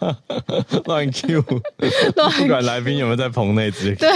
[0.87, 3.96] 乱 Q， 不管来宾有没有在棚内直接。
[3.96, 4.09] 对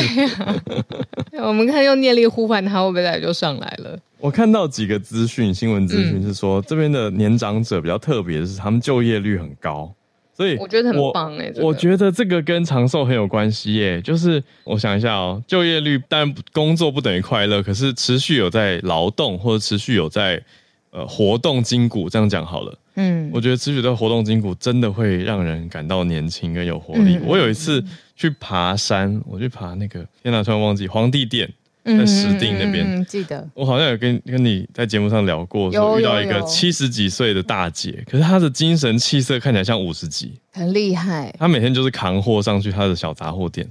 [1.38, 3.98] 呀，我们看用念力呼唤他，会不会来就上来了？
[4.18, 9.92] 我看到几个资讯，新闻资讯是说，这边的年长者比较特别的是，他们就业率很高。
[10.36, 14.02] 所以我觉得很棒哎、欸，我觉得这个跟长寿很有关系耶。
[14.02, 20.42] 就是我想一下哦，就业率当然工作不等于快乐，可是持续有在劳动或者持续有在
[20.90, 22.78] 呃活动筋骨，这样讲好了。
[22.96, 27.16] 嗯，我觉得持续的活动筋骨真的会让人感到年轻跟有活力。
[27.16, 27.84] 嗯、我有一次
[28.16, 31.48] 去爬山，我去爬那个天哪，突然忘记皇帝殿。
[31.84, 41.34] 在石定那边、嗯嗯，记得我好像有跟跟你在节目上聊过，说遇到一个七十几岁的大姐，可是她的精神气色看起来像五十几，很厉害。
[41.38, 43.68] 她每天就是扛货上去她的小杂货店，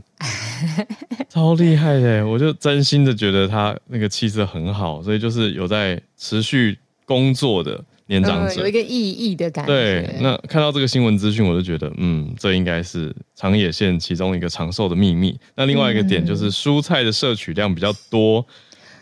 [1.29, 2.25] 超厉害的。
[2.27, 7.83] 我就真心的觉得她那个气色很好，所以就是有在持续工作的。
[8.13, 9.73] 年长者、嗯、有一个意义的感觉。
[9.73, 15.35] 对，那看到这个新闻资讯，我就觉得，嗯，这应该是长野县其中一个长寿的秘密。
[15.55, 18.45] 那另外一个点就是蔬菜的摄取量比较多。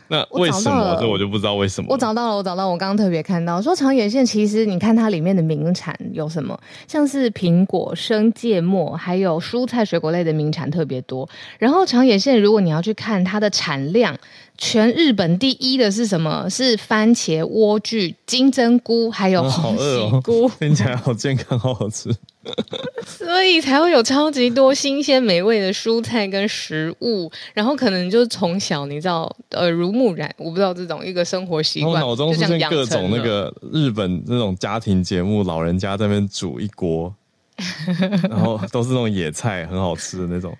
[0.07, 0.97] 那为什么？
[0.99, 1.87] 这我就不知道为什么。
[1.89, 11.27] 我找到了，我找到了，我刚刚特别看到说长野县其实你看它里面的名产有什么，像是苹果、生芥末，还有蔬菜水果类的名产特别多。
[11.59, 14.17] 然后长野县如果你要去看它的产量。
[14.63, 16.47] 全日本第一的是什么？
[16.47, 22.15] 是番茄、莴苣、金针菇，还有红喜菇，哦、 听起来好健康，好好吃。
[23.03, 37.11] 所以才会有超级多新鲜美味的蔬菜跟食物，然后可能就是从小你知道耳濡目染，我不知道这种一个生活习惯，脑中出现各种那个日本那种家庭节目，老人家在那边煮一锅，
[38.29, 40.55] 然后都是那种野菜，很好吃的那种。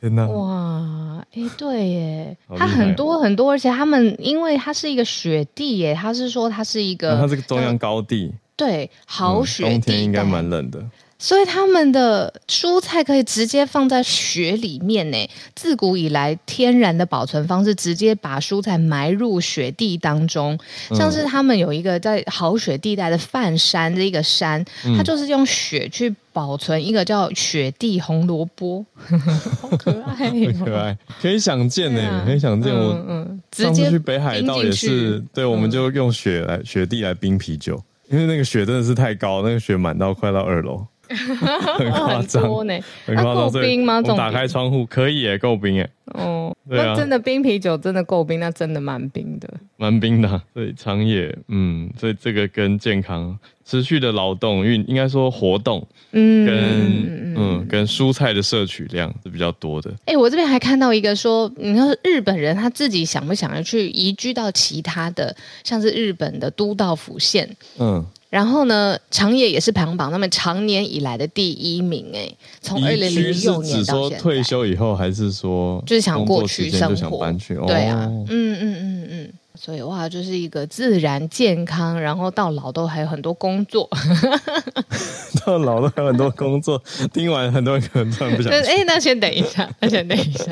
[0.00, 0.26] 天哪！
[0.28, 8.32] 哇，哎，对耶，它很多很多，而且他们因为它是一个雪地耶，他是说它是一个，它是个中央高地。
[8.56, 10.84] 对，好雪地，嗯，冬天应该蛮冷的。
[11.18, 15.30] 所以他们的蔬菜可以直接放在雪里面呢。
[15.54, 20.58] 自古以来，天然的保存方式，直接把蔬菜埋入雪地当中。
[20.90, 28.86] 像是他们有一个在好雪地带的范山这一个山，嗯，它就是用雪去保存一个叫雪地红萝卜，
[29.60, 32.92] 好可爱，很可爱，可以想见呢，啊，可以想见我。
[32.92, 37.82] 嗯嗯，上次去北海道也是，对，我们就用雪来雪地来冰啤酒。
[38.08, 42.78] 因为那个雪真的是太高，那个雪满到快到二楼，很夸张呢。
[43.06, 44.02] 很夸张，够冰吗？
[44.04, 45.88] 我打开窗户可以耶，够冰耶。
[46.14, 50.42] 哦，对啊，那真的冰啤酒真的够冰，那真的蛮冰的，蛮冰的。
[50.54, 59.90] 所以长野，嗯，所以这个跟健康、持续的劳动，运应该说活动，嗯，跟嗯跟蔬菜的摄取量是比较多的。
[60.06, 68.02] 哎、欸，我这边还看到一个说，你说日本人他自己想不想要去移居到其他的，像是日本的都道府县，嗯。
[68.30, 74.18] 然后呢，长野也是排行榜那么常年以来的第一名哎，从二零零六年到现在。
[74.18, 77.54] 退休以后还是说就是想过去生活，想搬去？
[77.66, 83.88] 对啊，嗯嗯嗯嗯，所以哇，就是一个自然健康，然后到老都还有很多工作，
[85.46, 86.82] 到老都还有很多工作。
[87.14, 88.52] 听完很多人可能突然不想。
[88.52, 90.44] 哎，那先等一下，那先等一下。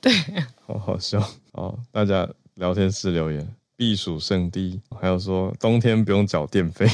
[0.00, 0.12] 对，
[0.64, 1.18] 好好笑
[1.52, 1.76] 哦！
[1.90, 3.44] 大家聊天室留言。
[3.78, 6.84] 避暑胜地，还有说冬天不用缴电费，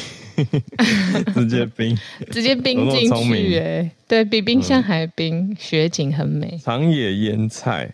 [1.33, 1.99] 直接冰，
[2.31, 6.61] 直接冰进去，哎，对，比冰箱还冰，嗯、雪景很美。
[6.63, 7.91] 长野腌菜，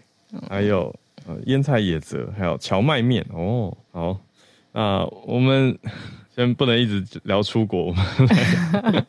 [0.48, 0.92] 还有
[1.24, 3.72] 呃腌菜野泽，还有荞麦面哦。
[3.92, 4.18] 好，
[4.72, 5.78] 那我们
[6.34, 9.06] 先不能一直聊出国，我 们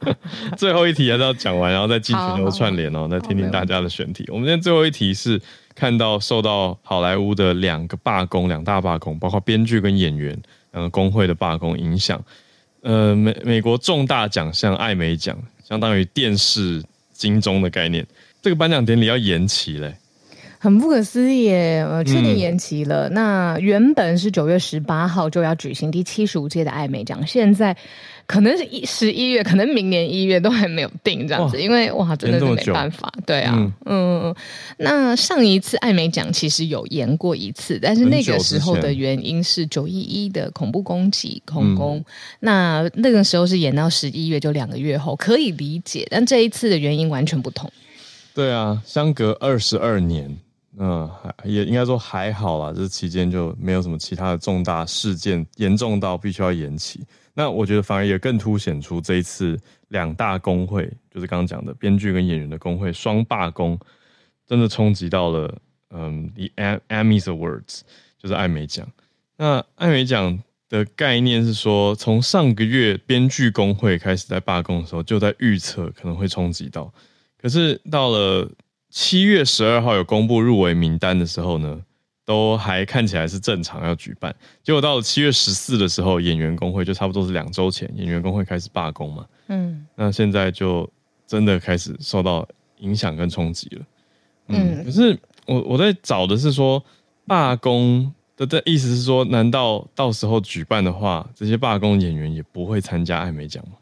[0.58, 4.24] 最后一题还是要讲完，然后再继续留串联哦，再听听大家的选题。
[4.28, 5.41] 我们今天最后一题是。
[5.82, 10.39] 看到受到好莱坞的两个罢工，两大罢工，包括编剧跟演员
[10.74, 12.24] 两个工会的罢工影响，
[12.84, 15.36] 呃，美美国重大奖项艾美奖，
[15.67, 18.06] 相当于电视金钟的概念，
[18.44, 19.91] 这个颁奖典礼要延期嘞，
[20.62, 23.10] 很不可思议耶，呃，确定延期了。
[23.10, 27.76] 嗯、那原本是九月十八号就要举行第七十五届的艾美奖，现在。
[28.28, 33.54] 可能是一十一月，可能明年一月都还没有定这样子，因为哇，真的是没办法，对啊，
[33.86, 34.36] 嗯嗯。
[34.78, 42.06] 那上一次艾美奖其实有延过一次，但是那个时候的原因是九一一的恐怖攻击恐攻，嗯、
[42.39, 46.08] 那那个时候是延到十一月，就两个月后，可以理解。
[46.10, 47.69] 但这一次的原因完全不同。
[48.34, 50.38] 对啊，相隔二十二年，
[50.77, 51.10] 嗯，
[51.43, 57.05] 也应该说还好啦，这期间就没有什么其他的重大事件严重到必须要延期。
[57.34, 63.77] 那我觉得反而也更凸显出这一次两大工会，就是刚刚讲的编剧跟演员的工会双罢工，
[64.47, 65.57] 真的冲击到了
[65.91, 66.49] 嗯，The
[66.88, 67.81] Emmys Awards，
[68.17, 68.88] 就是艾美奖。
[69.38, 76.93] 那艾美奖的概念是说，从上个月编剧工会开始在罢工的时候，就在预测可能会冲击到，
[77.41, 78.49] 可是到了
[78.91, 81.82] 七月十二号有公布入围名单的时候呢，
[82.25, 89.25] 都还看起来是正常要举办，结果到了七月十四的时候，演员工会就差不多是两周前，演员工会开始罢工嘛。
[89.47, 90.88] 嗯，那现在就
[91.25, 92.47] 真的开始受到
[92.80, 93.82] 影响跟冲击了。
[94.47, 96.84] 嗯，嗯可是我我在找的是说，
[97.25, 103.77] 罢工的的意思是说，难道到时候举办的话，这些罢工演员也不会参加艾美奖吗？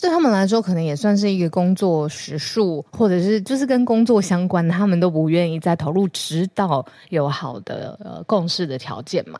[0.00, 9.38] 对他们来说，可能也算是一个工作时数，或者是就是跟工作相关的，他们都不愿意再投入，直到有好的呃共识的条件嘛。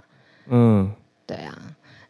[0.49, 0.91] 嗯，
[1.27, 1.59] 对啊。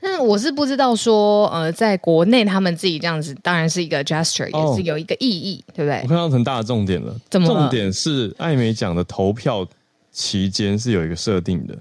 [0.00, 6.00] 但我是不知道说，呃，在国内他们自己这样子，当然是一个 gesture，也是有一个意义，哦、对不对？
[6.02, 7.60] 我看到很大的重点了，怎么了？
[7.62, 9.66] 重点是艾美奖的投票
[10.12, 11.74] 期间是有一个设定的，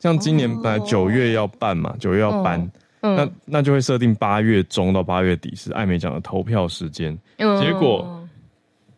[0.00, 2.58] 像今年本来九月要办嘛，九、哦、月要颁。
[2.58, 2.68] 哦
[3.00, 8.28] 嗯、那那就会设定八月中到八月底是艾美奖的投票时间，嗯、结果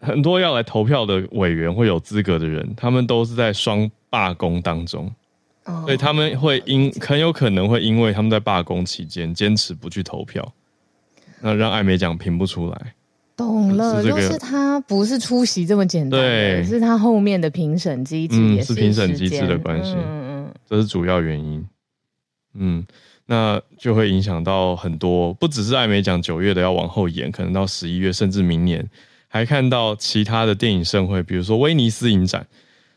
[0.01, 5.13] 很多要来投票的委员会有资格的人，他们都是在双罢工当中，
[5.65, 10.53] 哦、所以他们会因很有可能会因为他们在罢工期间坚持不去投票，
[11.41, 12.95] 那让艾美奖评不出来。
[13.37, 19.95] 懂了，就、这个、是他不是出席这么简单，对，是他后面的评审机制也是，嗯、是评审机制的关系。
[19.95, 20.55] 嗯嗯。
[20.69, 21.67] 这是主要原因。
[22.53, 22.85] 嗯，
[23.31, 28.85] 那就会影响到很多，不只是艾美奖九月的要往后延，可能到十一月甚至明年，
[29.29, 32.45] 还看到其他的电影盛会，比如说威尼斯影展，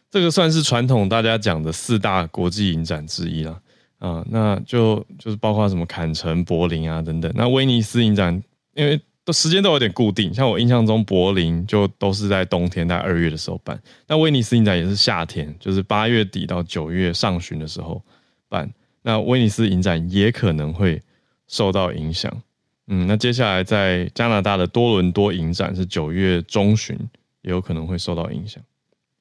[0.09, 3.61] 这个算是传统大家讲的四大国际影展之一了
[3.99, 4.25] 啊。
[4.31, 7.31] 那就就是包括什么坎城、柏林啊等等。
[7.35, 13.79] 那威尼斯影展因为都时间都有点固定，像我印象中柏林就都是在冬天，在二月的时候办。
[14.07, 18.01] 那威尼斯影展也是夏天，就是八月底到九月上旬的时候
[18.49, 18.67] 办。
[19.03, 21.01] 那威尼斯影展也可能会
[21.47, 22.41] 受到影响，
[22.87, 26.97] 嗯，那接下来在加拿大的多伦多影展是九月中旬，
[27.41, 28.63] 也有可能会受到影响。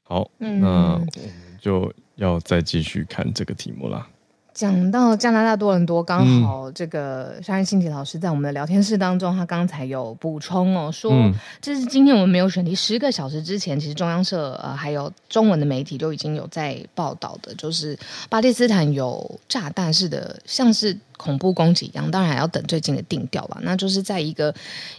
[0.04, 1.08] 好，嗯，那我们
[1.60, 4.08] 就要再继续看这个题目啦。
[4.54, 11.12] 讲到加拿大多伦多，刚好这个夏任信提老师在我们的聊天室当中，他刚才有补充哦，说
[11.60, 12.74] 这是今天我们没有选题。
[12.74, 17.98] 十个小时之前，其实中央社呃还有中文的媒体都已经有在报道的，就是
[18.28, 20.98] 巴基斯坦有炸弹式的，像是。
[21.18, 23.56] 恐怖攻击一样，当然还要等最近的定调吧。
[23.62, 24.52] 那就是在一个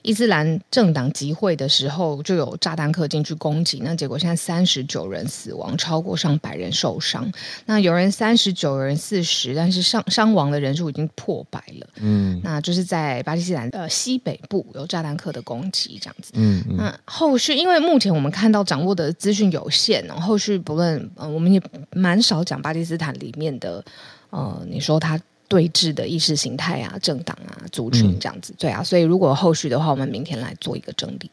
[0.03, 3.81] 伊斯兰政党集会的时候，就有炸弹客进去攻击。
[3.83, 7.29] 那结果现在三十九人死亡，超过上百人受伤。
[7.65, 11.87] 那有人三十九，有人四十，但是伤伤亡的人数已经破百了。
[11.95, 16.31] 嗯，那就是在巴基斯坦呃西北部有炸弹客的攻击这样子。
[16.35, 16.77] 嗯嗯。
[16.77, 21.59] 那后续，因为目前我们看到掌握的资讯有限，后续不论呃，我们也
[21.91, 23.83] 蛮少讲巴基斯坦里面的
[24.29, 25.19] 呃，你说他。
[25.49, 31.29] 对峙的意识形态啊，政党啊，族群这样子，嗯、对啊，所以如果后续的话，我们明天来做一个整理。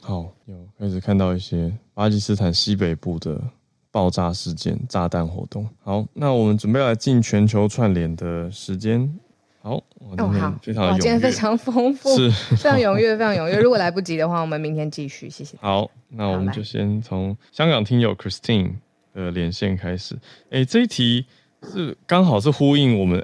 [0.00, 3.38] 好，有开始看到一些巴基斯坦西北部的
[3.98, 5.68] 爆炸事件、炸弹活动。
[5.82, 9.12] 好，那我们准备来进全球串联的时间。
[9.60, 13.58] 好，哦好，非常今天非常丰富，是非常踊跃，非常踊跃。
[13.58, 15.28] 如果来不及的话，我们明天继续。
[15.28, 15.56] 谢谢。
[15.60, 18.74] 好，那我们就先从香港听友 Christine
[19.12, 20.16] 的连线开始。
[20.50, 21.26] 哎，这一题。
[21.60, 23.20] 是刚好是呼应我们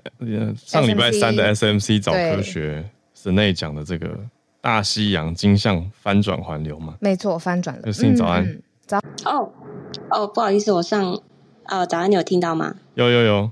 [0.57, 4.19] 上礼拜三的 SMC 早科学室内讲的这个
[4.61, 6.97] 大西洋经向翻转环流嘛？
[6.99, 7.83] 没错，翻转了。
[7.83, 9.53] Christine 早安，嗯、早哦
[10.11, 11.21] 哦，不好意思，我上
[11.65, 12.77] 呃早安，你有听到吗？
[12.95, 13.51] 有有有，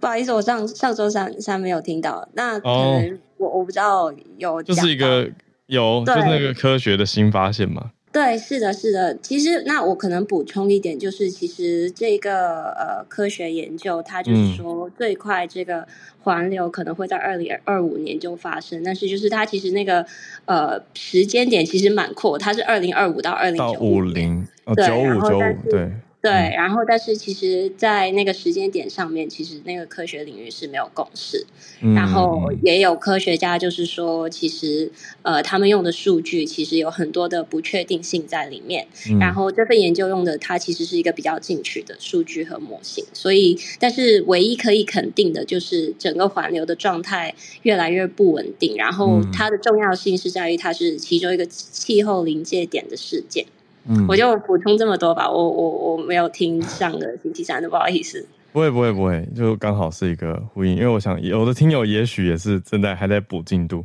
[0.00, 5.28] 不好意思，我上上周三三没有听到，那可能我、哦、我不知道有，就是一个
[5.66, 7.90] 有就是那个科学的新发现嘛。
[8.12, 9.16] 对，是的，是的。
[9.22, 15.88] 其实，那我可能补充一点，就是其实这个呃科学研究，它就是说最快这个
[16.22, 20.06] 环流可能会在二零二五年就发生，但是就是它其实那个
[20.46, 25.90] 呃时间点其实蛮阔，它是二零二五到二零九五零，对，九五九五，对。
[26.22, 31.44] 对，然后但是其实，在那个时间点上面，其实那个科学领域是没有共识。
[31.80, 34.92] 嗯、然后也有科学家就是说，其实
[35.22, 38.86] 呃，他们用的数据其实有很多的不确定性在里面。
[39.10, 43.04] 嗯、然后这份研究用的它其实是一个比较进取的数据和模型。
[43.12, 48.76] 所以，但是唯一可以肯定的就是整个环流的状态越来越不稳定。
[48.76, 53.44] 然后它的重要性是在于它是其中一个气候临界点的事件。
[53.86, 55.28] 嗯，我就补充这么多吧。
[55.30, 58.26] 我我我没有听上个星期三的，不好意思。
[58.52, 63.84] 不会不会不会，就刚好是一个呼应，因为我想有的听友也许也是正在还在补进度。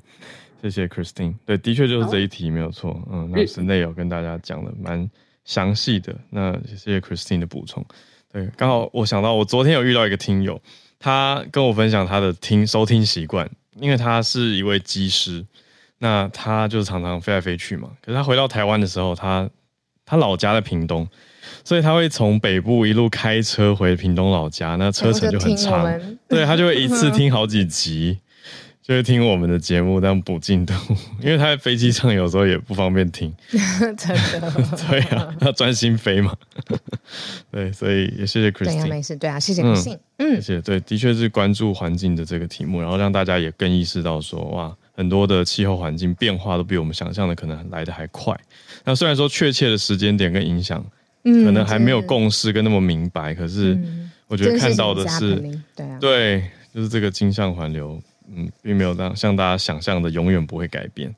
[0.61, 2.99] 谢谢 Christine，对，的确就是这一题没有错。
[3.11, 5.09] 嗯，那室内有跟大家讲的蛮
[5.45, 6.13] 详细的。
[6.31, 7.85] 那谢谢 Christine 的补充。
[8.29, 10.59] 对，刚好我想到我昨天有遇到一个听友，
[10.99, 15.45] 他跟我分享他的听收听习惯，因为他是一位机师，
[15.99, 17.89] 那他就常常飞来飞去嘛。
[18.01, 19.49] 可是他回到台湾的时候，他
[20.07, 21.05] 他老家在屏东，
[21.65, 25.85] 所以他会从北部一路开车回屏东老家，那车程就很长。
[26.29, 28.17] 对，他就会一次听好几集，
[28.81, 30.73] 就会听我们的节目，这样补进度。
[31.21, 33.33] 因为他在飞机上有时候也不方便听，
[33.97, 34.53] 真的。
[34.89, 36.33] 对啊，他专心飞嘛。
[37.51, 38.65] 对，所以也谢谢 Christine。
[38.65, 39.15] 对啊，没事。
[39.17, 39.99] 对啊，谢谢 Christine。
[40.17, 40.61] 嗯，谢谢。
[40.61, 48.35] 对，的确是关注环境的这个题目，然后让大家也更意识到说，哇，很多的气候环境变化都比我们想象的可能来的还快。
[48.83, 50.83] 那虽然说确切的时间点跟影响，
[51.23, 53.77] 可能还没有共识跟那么明白，嗯、可是
[54.27, 56.43] 我觉得看到的是，是对、啊、对，
[56.73, 58.01] 就是这个经向环流，
[58.33, 61.13] 嗯，并没有让像大家想象的永远不会改变。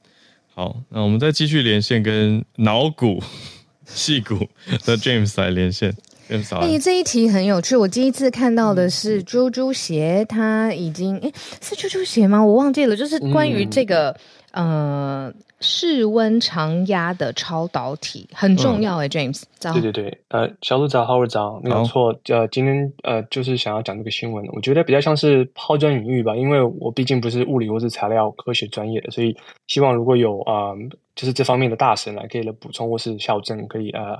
[0.53, 3.23] 好，那我们再继续连线跟脑骨
[3.85, 4.47] 细骨
[4.83, 5.95] 的 James 来连线。
[6.29, 12.45] 哎、欸，这一题很有趣，我第一次看到的是猪猪鞋，它已经哎、欸、是猪猪鞋吗？
[12.45, 14.15] 我忘记了，就是关于这个、
[14.51, 15.33] 嗯、呃。
[15.61, 19.43] 室温常压的超导体很重要诶、嗯、James。
[19.57, 22.17] 早对对对，呃，小鹿早，Howard 长，没有错。
[22.29, 29.35] 呃，今天呃，就是想要讲这个新闻，我觉得比较像是抛砖引玉吧，因为我毕竟不是物理或是材料科学专业的，所以
[29.67, 30.77] 希望如果有啊、呃，
[31.13, 34.15] 就是这方面的大神来可以来补充或是校正，可以呃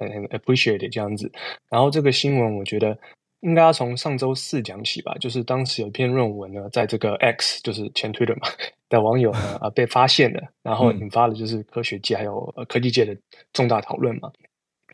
[0.00, 1.30] 很很很 appreciate 这样子。
[1.68, 2.96] 然后这个新闻，我觉得
[3.40, 8.48] 应该要从上周四讲起吧，就是当时有一篇论文呢，在这个 X 就是前 Twitter 嘛
[8.88, 13.16] 的网友呢啊 被发现了，然后引发了就是科学界还有科技界的
[13.52, 14.32] 重大讨论嘛。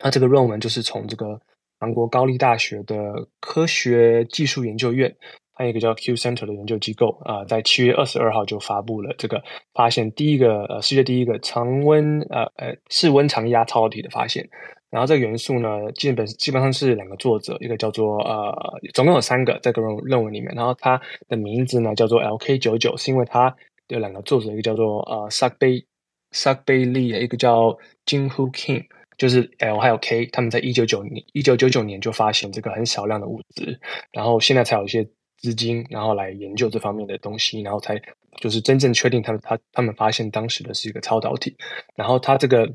[0.03, 1.39] 那这个论文就是从这个
[1.79, 5.15] 韩国高丽大学的科学技术研究院，
[5.53, 9.43] 还有一个叫 Q Center 的研究机构啊，在七月二十二号就发布了这个
[9.73, 14.47] 发现第一个呃世界第一个常温呃呃室温常压超导体的发现。
[14.95, 20.55] 然后这个元素呢，基本基本上是两个作者，一个叫做呃，总共有三个在个论论文里面。
[20.55, 23.53] 然后它的名字呢叫做 LK 九九，是因为它
[23.89, 25.83] 有两个作者，一个叫做呃 Sakbay
[26.31, 28.85] Sakbay Lee，一个叫 Jinhu Kim，
[29.17, 33.77] 就是 L 还有 K，他们在一九九年一九九九年就发现这个很少量的物质，
[34.13, 35.05] 然后现在才有一些
[35.39, 38.01] 资金，然后来研究这方面的东西，然后才
[38.39, 41.53] 就是真正确定他们他他们发现当时的是一个超导体，
[41.97, 42.73] 然后它这个。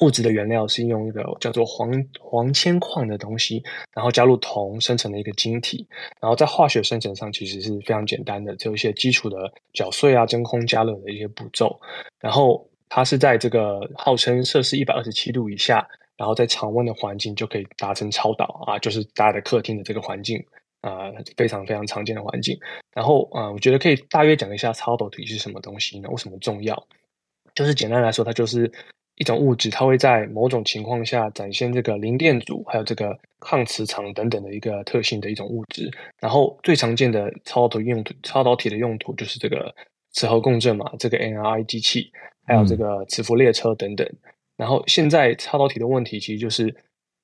[0.00, 1.90] 物质的原料是用一个叫做黄
[2.20, 5.86] 黄铅矿的东西，然后加入铜生成的一个晶体，
[6.20, 11.80] 然后在化学生成上其实是非常简单的，只有一些基础的搅碎啊、真空加热的一些步骤。
[12.18, 15.86] 然后它是在这个号称摄氏一百二十七度以下，
[16.16, 20.44] 然后在常温的环境就可以达成超导啊，就是大家的客厅的这个环境
[20.80, 22.58] 啊，非常非常常见的环境。
[22.92, 26.08] 然后啊，我觉得可以大约讲一下超导体是什么东西呢？
[26.10, 26.86] 为什么重要？
[27.54, 28.72] 就是简单来说，它就是。
[29.16, 35.88] 一种物质，它会在某种情况下展现这个零电阻，还有这个抗磁场等等的一个特性的一种物质。
[36.20, 39.72] 然后最常见的超导体用途，超导体的用途就是这个
[40.12, 42.10] 磁核共振嘛，这个 NRI 机器，
[42.44, 44.04] 还有这个磁浮列车等等。
[44.06, 44.18] 嗯、
[44.56, 46.74] 然后现在超导体的问题，其实就是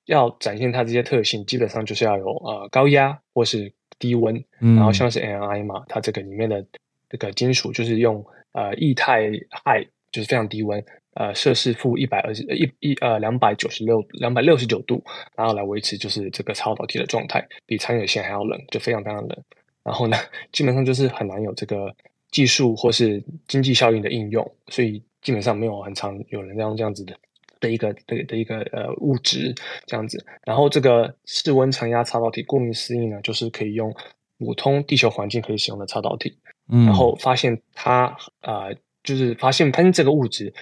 [0.06, 4.36] 要展现它这些特性，基本上就是要有呃高压或是低温。
[4.60, 6.64] 嗯、然后像是 NRI 嘛，它这个里面的
[7.08, 9.22] 这个金属就是用呃液态
[9.64, 10.80] 氦，就是非常低温。
[11.14, 15.02] 呃，摄氏负一百二十一一呃两百九十六两百六十九度，
[15.34, 19.36] 然后来维持就是这个超导体的状态，比长野线还要冷，就非常非常冷。
[19.82, 20.16] 然后呢，
[20.52, 21.92] 基本上就是很难有这个
[22.30, 27.12] 技术或是经济效应的应用，所以基本上没有很常有人用这样子的
[27.58, 29.52] 的一个的的一个呃物质
[29.86, 30.24] 这样子。
[30.44, 33.92] 然后这个室温常压超导体，顾名思义呢，就是可以用
[34.38, 36.38] 普通地球环境可以使用的超导体。
[36.68, 40.54] 嗯，然后发现它呃，就是发现喷这个物质。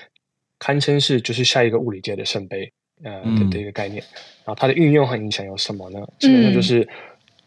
[0.59, 2.71] 堪称是就是下一个物理界的圣杯，
[3.05, 4.03] 呃的的一个概念。
[4.45, 5.99] 然后它的运用和影响有什么呢？
[6.19, 6.89] 基本上就是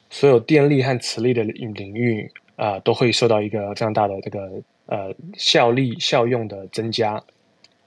[0.09, 7.21] 所有电力和磁力的领域啊、呃，都会受到一个非常大的这个呃效力效用的增加。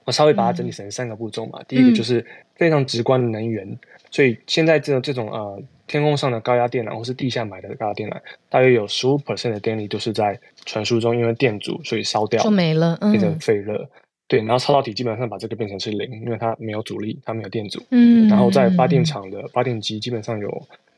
[0.03, 1.59] 我稍微把它整理成三个步骤嘛。
[1.67, 2.23] 第一个就是
[2.55, 3.67] 非常直观的能源，
[4.11, 8.17] 所以现在这种这种呃天空上的高压电缆或是地下买的高压电缆，
[8.47, 13.89] 大约有十五 percent 的电力都是在传输中，因为电阻所以烧掉就没了，变成废热。
[14.27, 17.81] 对，然后超导体基本上把这个变成是零，因为它没有阻力，它没有电阻。
[17.91, 20.49] 嗯，然后在发电厂的发电机基本上有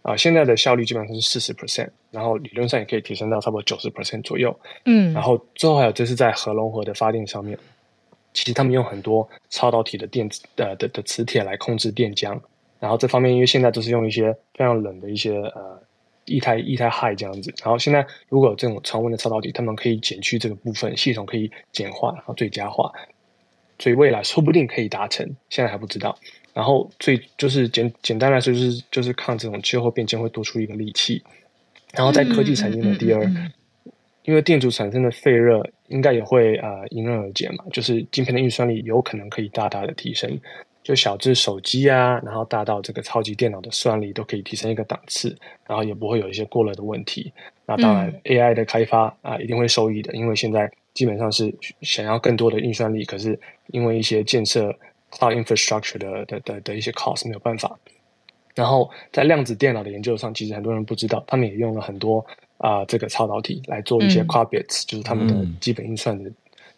[0.02, 4.58] 啊、呃，现在的效率基本上是四十 percent，然后理论上也可以提升到差不多九十 percent 左右。
[4.86, 7.58] 嗯，然后最后还有就是在核融合的发电上面，
[8.34, 12.40] 其实他们用很多超导体的电子呃的的，的磁铁来控制电浆，
[12.80, 15.82] 然后这方面因为现在都是用一些非常冷的一些呃。
[16.28, 22.92] 液态液态氦这样子，然后现在如果有这种常温的超导体，他们可以减去这个部分，系统可以简化，然后最佳化，
[23.80, 26.18] 所以未来说不定可以达成，现在还不知道。
[26.54, 31.22] 然后最就是简简单来说，就是就是抗这种气候变迁会多出一个利器。
[31.94, 33.52] 然后在科技产业的第二，嗯嗯嗯
[33.86, 33.92] 嗯、
[34.24, 40.40] 因为电阻产生的废热应该也会啊、呃、迎刃而解嘛，就是晶片的运算力有可能可以大大的提升。
[40.84, 47.32] 就小至手机啊，然后大到这个超级电脑的算力都可以提升一个档次，然后也不会有一些过热的问题。
[47.66, 54.74] 那当然，AI 的开发啊，一定会受益的，因为现在基本上是想要更多的运算力，可是因为一些建设
[55.12, 57.78] cloud infrastructure 的的的的一些 cost 没有办法。
[58.56, 62.26] 然后在量子电脑的研究上，其实很多人不知道，他们也用了很多
[62.58, 66.32] 啊、呃、这个超导体来做一些 qubits，就是他们的基本运算的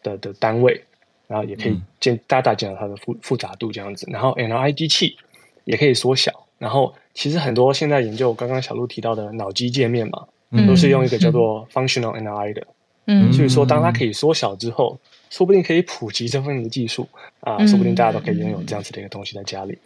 [0.04, 0.84] 的的单位。
[1.28, 5.16] 然后也可以减大大减少它的复复杂度这样子，然后 NRI 机器
[5.64, 12.66] 也可以缩小，然后其实很多现在研究刚刚小路提到的脑机界面嘛，嗯、都是用一个叫做 functional NRI 的，
[13.06, 15.00] 嗯，所以说当它可以缩小之后，
[15.30, 17.08] 说不定可以普及这方面的技术
[17.42, 19.78] 啊，嗯、说不定大家都可以拥有这样子的一个东西在家里，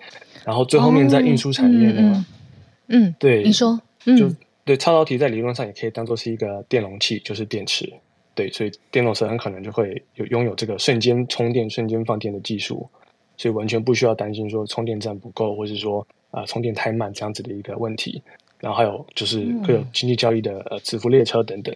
[0.46, 2.26] 然后最后面在运输产业呢，
[2.88, 4.30] 嗯，嗯对，你说，嗯、就
[4.66, 7.92] 对超导体在理论上也可以当做是一个电容器，就是电池。
[8.36, 12.90] 对，所以电动车很可能就会有拥有这个瞬间充电、瞬间放电的技术，
[13.38, 18.20] 所以完全不需要担心说充电站不够，或是说啊、呃、充电太慢这样子的一个问题。
[18.60, 21.76] 然后还有就是各有经济交易的呃磁浮列车等等。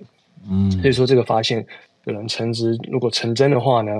[0.50, 1.64] 嗯，所以说这个发现
[2.08, 3.92] 有人称之，如果成真的话呢，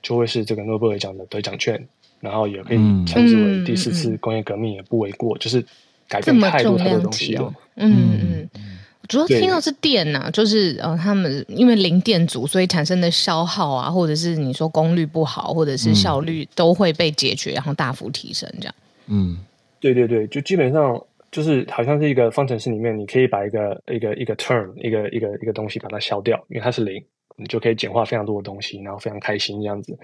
[0.00, 1.86] 就会是这个诺贝尔奖的得奖券，
[2.20, 5.36] 然后也可以称之为第四次工业革命也不为过。
[5.36, 5.64] 嗯、就是
[6.08, 7.52] 改变太多太多东西了。
[7.74, 18.74] 嗯嗯，嗯主要听到是电呐、啊，就是呃，他们因为零电阻，所以产生的消耗啊，或者是你说功率不好，或者是效率都会被解决，然后大幅提升这样。
[19.06, 19.38] 嗯，
[19.78, 21.00] 对对对，就基本上
[21.30, 27.00] 就是好像是一个方程式里面，你可以把一个一个一个 term 一个一个一个东西把它消掉，因为它是零，
[27.36, 29.98] 你就可以简化非常多的东西，然后非常开心这样子。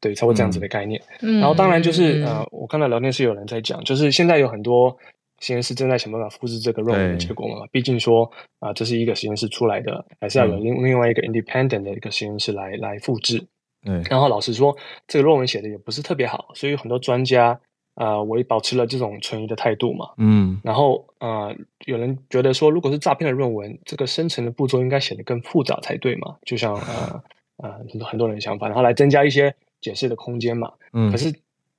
[0.00, 1.02] 对，差不多这样子的概念。
[1.22, 4.96] 嗯，然后当然就是、嗯、呃，我看到聊天室有人在讲，就是现在有很多
[5.40, 7.66] 实验室正在想办法复制这个论文的结果嘛。
[7.72, 8.24] 毕竟说
[8.60, 13.44] 啊、呃，这是一个实验室出来的，还是要有另另外一个 independent 的一个实验室来来复制。
[13.86, 14.76] 嗯，然后老实说，
[15.08, 17.60] 这个论文写的也不是特别好，所以很多专家啊、
[17.98, 20.08] 呃，我也保持了这种存疑的态度嘛。
[20.16, 26.36] 嗯，然后啊、呃，有人觉得说，如果是诈骗的论文，这个生成的步骤应该显得更复杂才对嘛？
[26.46, 27.22] 就像呃
[27.58, 29.54] 呃很多很多人的想法，然后来增加一些。
[29.80, 31.32] 解释的空间嘛，嗯，可是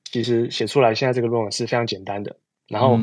[0.05, 2.33] 其实写出来现在这个论文是非常简单的。
[2.69, 2.97] 然后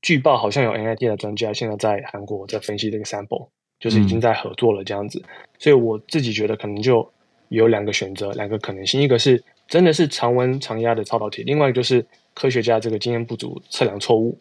[0.00, 3.48] 据报好像有 NIT 的专家现在在韩国在分析这个 sample，
[3.80, 5.20] 就是已经在合作了这样子。
[5.26, 5.28] 嗯、
[5.58, 7.12] 所以我自己觉得可能就
[7.48, 12.06] 有两个选择，两个可能性，一个是真的是常温常压的超导体，另外一个就是
[12.38, 14.38] 科学家这个经验不足测量错误。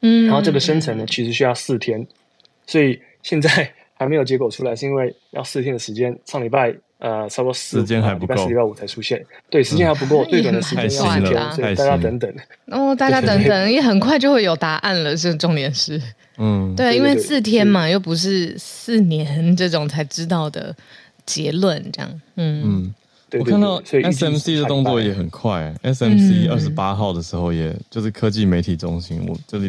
[0.00, 2.06] 嗯，然后这个生成呢其实需要四天，
[2.66, 6.18] 所以现在还没有结果出来，是因为要四天的时间。
[6.24, 6.74] 上礼拜。
[7.00, 9.24] 呃，差不多时间还不够，礼拜四、礼拜五才出现。
[9.48, 12.34] 对，时间还不够，最短的时间要四天，所以大家等等。
[12.66, 15.14] 哦，大家等等，也很快就会有答案了。
[15.14, 16.02] 这重点是，
[16.38, 20.74] 嗯，对，因为四天嘛，又不是四年这种才知道的
[21.24, 22.20] 结论，这样。
[22.34, 22.94] 嗯嗯，
[23.32, 29.68] 我看到 SMC 的动作也很快，SMC 二十八号的时候，也就是科技媒体中心，我这里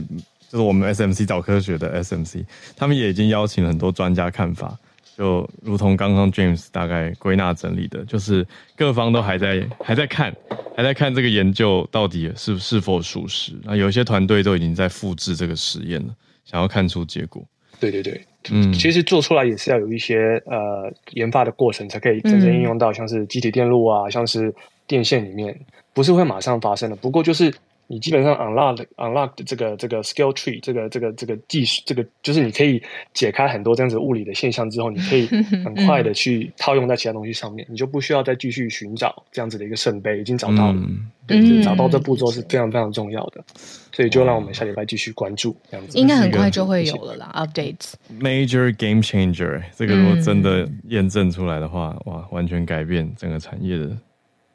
[0.49, 2.45] 就是我们 SMC 早科学的 SMC，
[2.75, 4.77] 他们也已经邀请了很多专家看法。
[5.17, 8.47] 就如同刚刚 James 大概归纳整理的，就是
[8.77, 10.33] 各方都还在还在看，
[10.77, 13.51] 还在看这个研究到底是是否属实。
[13.63, 17.45] 那有些团队都已经在复制这个实验了，想要看出结果。
[17.79, 18.21] 对对对，
[18.51, 24.53] 嗯，其实做出来也是要有一些呃研发的过程，才可以真正应用到像是机体电路啊，像是
[24.85, 25.57] 电线里面，
[25.93, 26.95] 不是会马上发生的。
[26.95, 27.53] 不过就是。
[27.91, 32.79] 你基本上 unlock unlock 的这个这个 skill tree 这个这个这个技术，这个就是你可以
[33.15, 35.25] 解开很多这样子物理的现象之后，你可以
[35.65, 43.43] 很快的去套用在其他东西上面，你就不需要再继续寻找这样子的一个圣杯，已经找到了，嗯、对，找到这步骤是非常非常重要的，
[43.91, 47.93] 所以就让我们下礼拜继续关注这样子，应该很快就会有了啦，updates。
[48.19, 53.97] Major game changer，这个如果真的验证出来的话，哇，完全改变整个产业的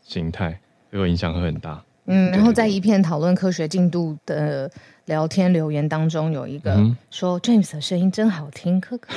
[0.03, 0.57] 形态，
[0.93, 1.83] 这个影响会很大。
[2.07, 4.71] 嗯，然后在一片讨论科学进度的
[5.07, 6.79] 聊天留言当中，有一个
[7.11, 9.09] 说 James 的声音真好听，可可。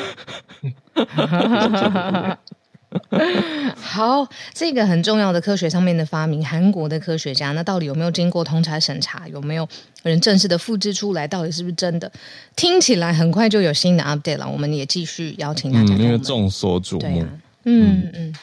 [3.75, 9.27] 好，这个很重要的科学上面的发明，韩国的科学家，那到底有没有经过通查审查？
[9.27, 9.67] 有没有
[10.03, 11.27] 人正式的复制出来？
[11.27, 12.09] 到底是不是真的？
[12.55, 15.93] 听起来很快就有新的 update 了，我们也继续邀请大家。
[15.95, 17.19] 嗯，因为众所瞩目。
[17.19, 17.27] 啊、
[17.65, 18.33] 嗯嗯，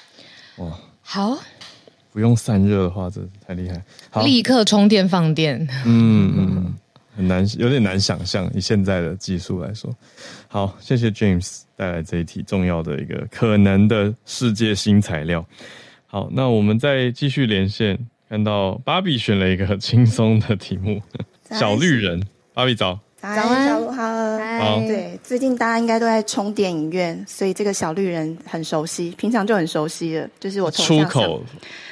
[0.58, 1.38] 哇，好。
[2.14, 4.22] 不用散热的话，这太厉害！
[4.22, 5.58] 立刻充电放电。
[5.84, 6.74] 嗯嗯，
[7.16, 9.92] 很难，有点难想象以现在的技术来说。
[10.46, 15.44] 好，谢谢 James 带来这一题重要的一个可能的世界新材料。
[16.06, 17.98] 好，那我们再继续连线，
[18.28, 21.02] 看到芭比选了一个很轻松的题目，
[21.50, 22.24] 小绿人。
[22.52, 23.00] 芭比早。
[23.34, 24.02] 早安，小鹿好。
[24.02, 30.28] 好，对，最近大家应该都在冲电影院，所以这个小绿人很熟悉，平常就很熟悉了。
[30.38, 31.42] 就是我从出口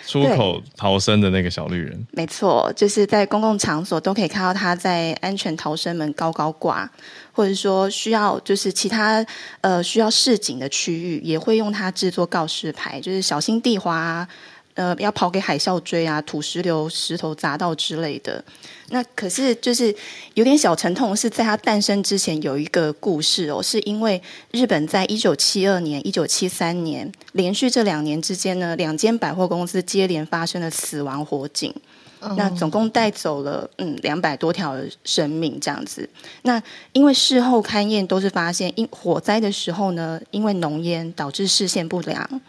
[0.07, 6.91] 出口逃生的那个小绿人，没错，就是在公共场所都可以看到他在安全逃生门高高挂，
[7.33, 9.24] 或者说需要就是其他
[9.62, 14.28] 呃需要示警的区域，也会用它制作告示牌，就是小心地滑。
[14.75, 18.43] 呃，要跑给海啸追啊，土石流、石头砸到之类的。
[18.89, 19.95] 那可是就是
[20.35, 24.20] 有点小沉痛，是在它诞生之前有一个故事哦，是因为
[24.51, 31.75] 日本在一九七二年、一九七三年连续这两年之间呢，两间百货公司接连发生了死亡火警，
[32.20, 36.07] 哦、那总共带走了嗯两百多条生命这样子。
[36.43, 36.62] 那
[36.93, 42.41] 因为事后勘验都是发现，因火灾的时候呢，因为浓烟导致视线不良。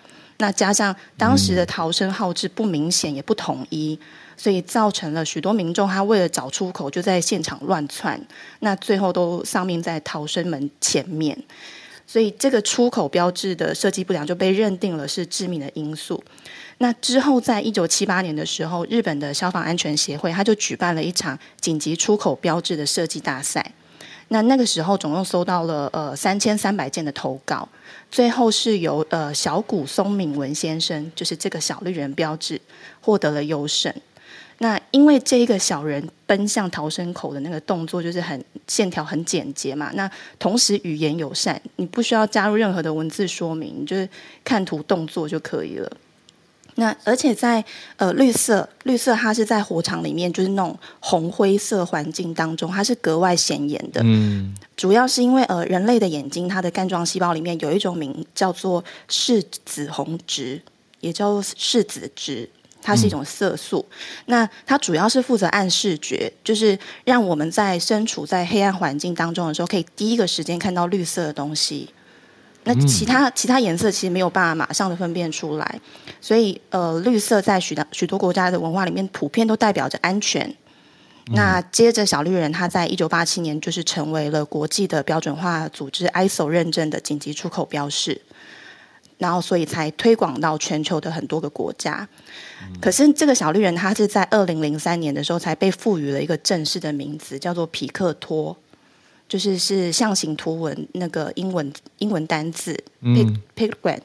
[0.43, 3.97] 那加上当时的逃生号志不明显也不统一，
[4.35, 8.19] 所以造成了许多民众他为了找出口就在现场乱窜，
[8.59, 11.41] 那最后都丧命在逃生门前面。
[12.05, 16.21] 所以这个出口标志的设计不良就被认定了是致命的因素。
[16.79, 23.65] 那之后在一九七八年的时候，日本的消防安全协会他就举办了一场紧急出口标志的设计大赛。
[24.27, 27.69] 那那个时候总共收到了呃三千三百件的投稿。
[28.13, 32.61] 最后是由呃小谷松敏文先生，就是这个小绿人标志
[33.01, 33.91] 获得了优胜。
[34.59, 39.89] 那因为这一个小人奔向逃生口的那个动作，就是很线条很简洁嘛。
[39.95, 40.07] 那
[40.37, 44.07] 同时语言友善，你不需要加入任何的文字说明，你就是
[44.43, 45.91] 看图动作就可以了。
[46.75, 47.63] 那而且在
[47.97, 54.01] 呃绿色绿色，它是在火场里面，就是那种红灰色环境当中，它是格外显眼的。
[54.03, 60.61] 嗯，主要是因为呃人类的眼睛，它的干状细胞里面有一种名叫做视紫红质，
[60.99, 62.49] 也叫做视紫质，
[62.81, 63.85] 它是一种色素。
[63.89, 63.95] 嗯、
[64.25, 71.89] 那它主要是负责暗视觉，就是让我们在身处在黑暗环境当中的时候，可以第一个时间看到绿色的东西。
[72.65, 75.79] 那其他其他颜色其实没有办法马上的分辨出来，
[76.21, 80.47] 所以呃，绿色在许多许多国家的文化里面，普遍都代表着安全。
[81.27, 88.21] 嗯、那接着小绿人，他在一九八七年就是成为了国际的标准化组织 ISO 认证的紧急出口标示，
[89.17, 92.07] 然后所以才推广到全球的很多个国家。
[92.61, 98.57] 嗯、可是这个小绿人，他是在二零零三年的时候才被赋予了一个正式的名字，叫做皮克托。
[99.33, 102.77] 就是是象形图文那个英文英文单字
[103.55, 103.97] pictogram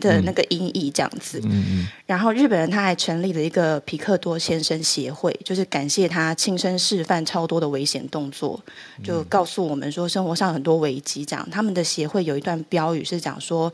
[0.00, 8.58] 的那个音译这样子，嗯嗯、然后日本人他还成立了一个皮克多先生协会，就是感谢他亲身示范超多的危险动作，
[9.04, 11.46] 就告诉我们说生活上很多危机这样。
[11.50, 13.70] 他们的协会有一段标语是讲说，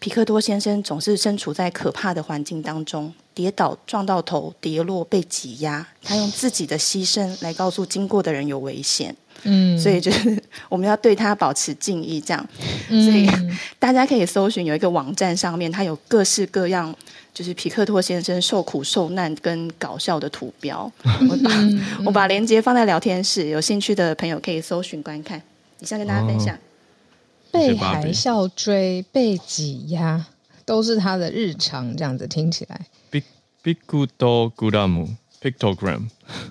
[0.00, 9.14] 皮克多先生总是身处在可怕的环境当中，跌倒撞到头，跌落被挤压，他用自己的牺牲来告诉经过的人有危险。
[9.44, 12.48] 嗯，所以就是我们要对他保持敬意，这样。
[12.90, 13.28] 嗯、所以
[13.78, 16.92] 大家可以搜寻有一个网站上面，它有各式各样，
[17.32, 20.90] 就是皮克托先生受苦受难跟搞笑的图标。
[21.04, 25.40] 我把、嗯、我把链接放在聊天室，有兴趣的朋友可以搜寻观看。
[25.80, 26.52] 以上跟大家分享。
[26.54, 26.58] 哦、
[27.50, 30.24] 被海啸追、被挤压，
[30.64, 32.80] 都是他的日常，这样子听起来。
[33.10, 33.22] Big
[33.62, 36.08] Big Good Guramu Pictogram，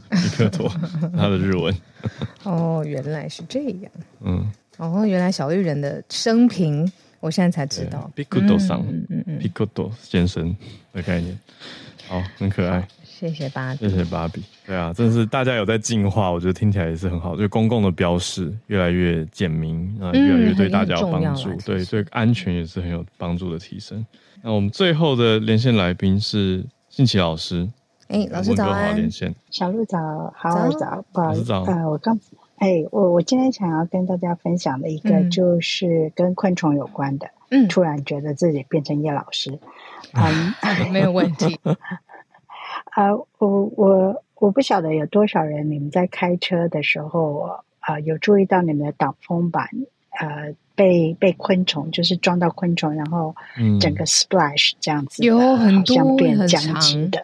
[0.10, 0.70] 皮 克托，
[1.16, 1.76] 他的日文。
[2.44, 3.92] 哦，原来是这样。
[4.22, 6.90] 嗯，哦，原来小绿人的生平，
[7.20, 8.10] 我现在才知道。
[8.16, 10.56] 皮克多桑，嗯嗯嗯，皮克多先生
[10.94, 11.38] 的概念，
[12.08, 12.88] 好，很可爱。
[13.10, 14.44] 谢谢芭比，谢谢芭比。
[14.66, 17.36] 对啊，真的是大家有在进化，我觉得听起来也是很好。
[17.36, 24.06] 就公共的标识越来越简明啊，越来越对大家有帮助，嗯、对对，安全也是很有帮助的提升。
[24.44, 27.68] 那我们最后的连线来宾是信琪老师。
[28.10, 28.96] 哎，老师早安！
[29.50, 30.00] 小鹿早，
[30.38, 32.18] 好早，早，不好意思，呃，我刚，
[32.56, 39.60] 哎，我我今天想要跟大家分享的一个就是跟昆虫有关的，嗯，突然觉得自己变成叶老师，
[40.14, 40.54] 嗯，
[40.94, 41.60] 没有问题。
[42.98, 49.70] 啊，我我我不晓得有多少人，你们在开车的时候啊，有注意到你们的挡风板
[50.20, 53.36] 呃被被昆虫就是撞到昆虫，然后
[53.80, 57.24] 整个 splash 这样子，有很多好像变僵直的。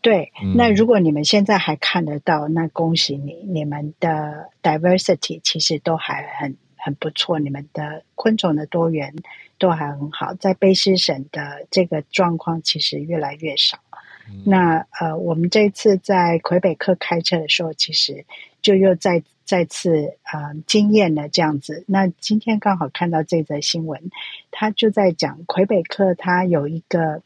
[0.00, 9.14] 对，那如果你们现在还看得到，那恭喜你，你们的 diversity 其实都还很很不错，你们的昆虫的多元
[9.58, 10.34] 都还很好。
[10.34, 13.78] 在卑诗省的这个状况其实越来越少。
[14.44, 18.24] 那呃，我们这次在魁北克开车的时候，其实
[18.62, 21.84] 就又再再次呃惊艳了这样子。
[21.86, 24.10] 那今天刚好看到这则新闻，
[24.50, 27.22] 他就在讲魁北克，他有一个。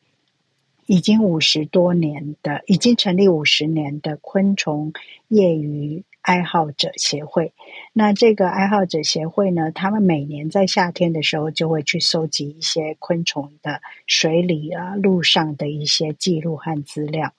[0.90, 4.94] 已经五十多年的，已经成立五十年的昆虫
[5.28, 7.54] 业余爱好者协会。
[7.94, 17.32] 那这个爱好者协会呢，他们每年在夏天的时候就会去收集一些昆虫的水里啊、路上的一些记录和资料，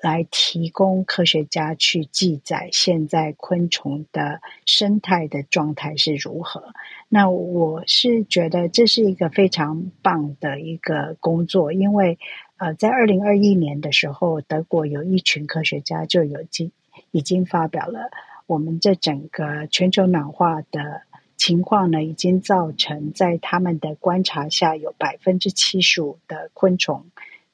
[0.00, 6.74] 来提供科学家去记载现在昆虫的生态的状态是如何。
[7.08, 12.18] 那我是觉得这是一个非常棒的一个工作，因为。
[12.58, 16.72] 呃，在二零二一年的时候，德国有一群科学家就有进
[17.16, 18.10] 已经发表了，
[18.46, 21.00] 我们这整个全球暖化的
[21.38, 27.06] 情况呢，已经造成在他们的观察下，有百分之七十五的昆虫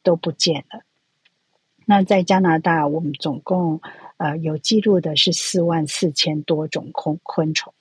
[0.02, 0.82] 都不见了。
[1.86, 3.80] 那在加拿大，我们总共
[4.16, 7.72] 呃有记录的是四万四千多种昆昆虫，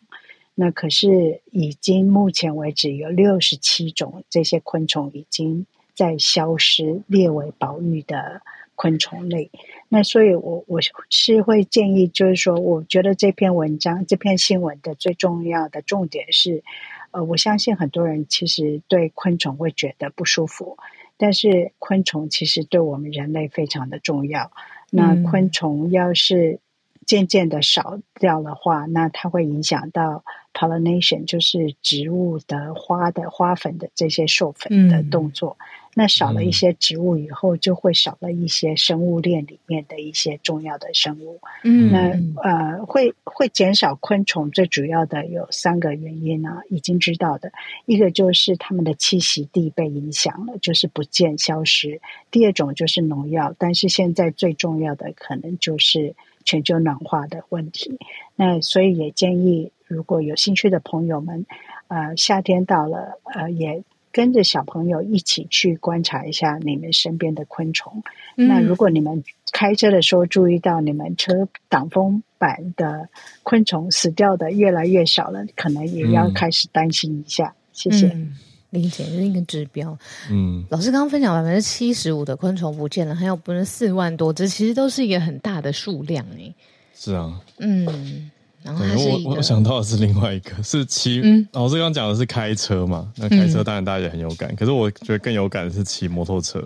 [0.54, 5.66] 那可是已经目前为止有六十七种这些昆虫已经。
[5.94, 8.42] 在消失，列为保育的
[8.82, 9.52] 昆虫类。
[9.90, 16.64] 那所以我，我我是会建议，就是说，我觉得这篇文章、这篇新闻的最重要的重点是，
[17.12, 20.80] 呃，我相信很多人其实对昆虫会觉得不舒服，
[21.16, 24.52] 但是昆虫其实对我们人类非常的重要。
[24.90, 26.60] 那昆虫要是
[27.06, 30.24] 渐渐的少掉的话，那它会影响到
[30.54, 35.58] pollination，就是植物的花的花粉的这些授粉的动作。
[35.60, 41.42] 嗯那少了一些植物以后，就会少了一些生物链里面的一些重要的生物。
[41.66, 47.52] 嗯，那呃，会会减少昆虫，最主要的有三个原因呢，已经知道的，
[47.86, 52.00] 一个就是它们的栖息地被影响了，就是不见消失；
[52.32, 58.00] 第二种就是农药，但是现在最重要的可能就是全球暖化的问题。
[58.38, 61.46] 那所以也建议，如果有兴趣的朋友们，
[61.88, 63.84] 呃，夏天到了，呃，也。
[64.14, 68.04] 跟着小朋友一起去观察一下你们身边的昆虫。
[68.36, 69.24] 嗯、那如果你们
[69.54, 73.08] 开车的时候注意到你们车挡风板的
[73.44, 77.48] 昆虫死掉的越来越少了，可能也要开始担心一下。
[77.48, 78.08] 嗯、谢谢。
[78.08, 78.36] 嗯、
[78.72, 79.98] 理解，这是一个指标。
[80.30, 86.54] 嗯，老师刚刚分享百分之七十五的昆虫不见了，还有不是四万多只，其实都是一个很大的数量诶。
[86.94, 87.40] 是啊。
[87.60, 88.30] 嗯。
[88.64, 96.64] 然后我我想到的是另外一个是骑，嗯，老师刚讲的是开车嘛，那开车当然大家也很有感，嗯、可是我觉得更有感的是骑摩托车，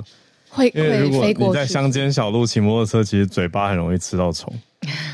[0.49, 4.53] 会因为如果你在乡间小路骑摩托车，其实嘴巴很容易吃到虫，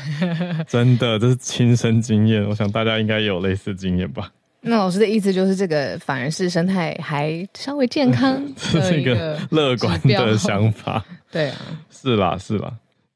[0.68, 4.32] 真的，这是亲身经验，我想大家应该也有类似经验吧。
[4.64, 11.04] 那老师的意思就是，这个反而是生态还稍微健康， 是一个乐观的想法。
[11.32, 11.56] 对啊，
[11.90, 12.72] 是啦，是啦。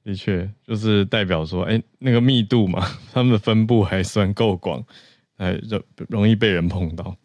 [0.07, 4.81] 的确，就是代表说，哎，那个密度嘛，它们的分布还算够广，
[5.37, 7.17] 哎，容容易被人碰到。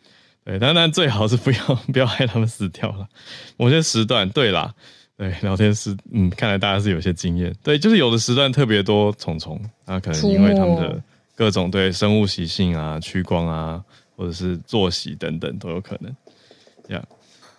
[0.44, 3.08] 对，当然最好是不要 不要害它们死掉了。
[3.56, 4.74] 某些时段，对啦，
[5.16, 7.56] 对，聊天室，嗯，看来大家是有些经验。
[7.62, 11.04] 对，就是有的时段特别多虫虫，那可能因为它们的
[11.36, 16.12] 各种对生物习性啊、趋光啊，或者是作息等等都有可能。
[16.88, 17.08] 这样，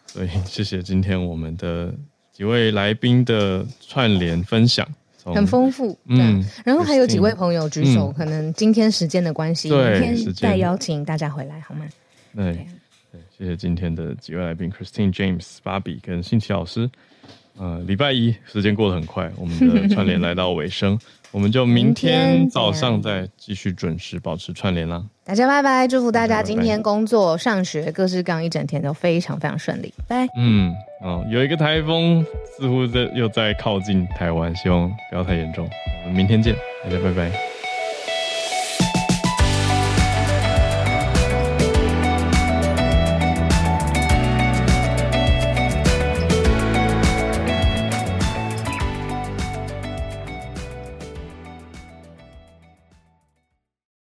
[0.04, 1.94] 所以谢谢今天我们的
[2.32, 4.84] 几位来宾的串联分享。
[5.24, 11.86] 很丰富，嗯，然后还有几位朋友举手，嗯、可能今天时间的关系，对明天再邀请大家回来好吗？
[12.34, 12.66] 对，
[13.12, 16.90] 对，谢谢今天的几位来宾，Christine、James、Bobby 跟新奇老师。
[17.58, 20.98] 呃，礼拜一时间过得很快，我们的串联来到尾声。
[21.32, 25.02] 我们就明天早上再继续准时保持串联啦。
[25.24, 29.92] 大家拜拜，祝福大家今天工作、上学各式各样一整天都非常非常顺利。
[30.06, 30.26] 拜。
[30.36, 32.24] 嗯，哦，有一个台风
[32.56, 35.68] 似乎在又在靠近台湾，希望不要太严重。
[36.04, 36.54] 我们明天见，
[36.84, 37.51] 大家拜拜。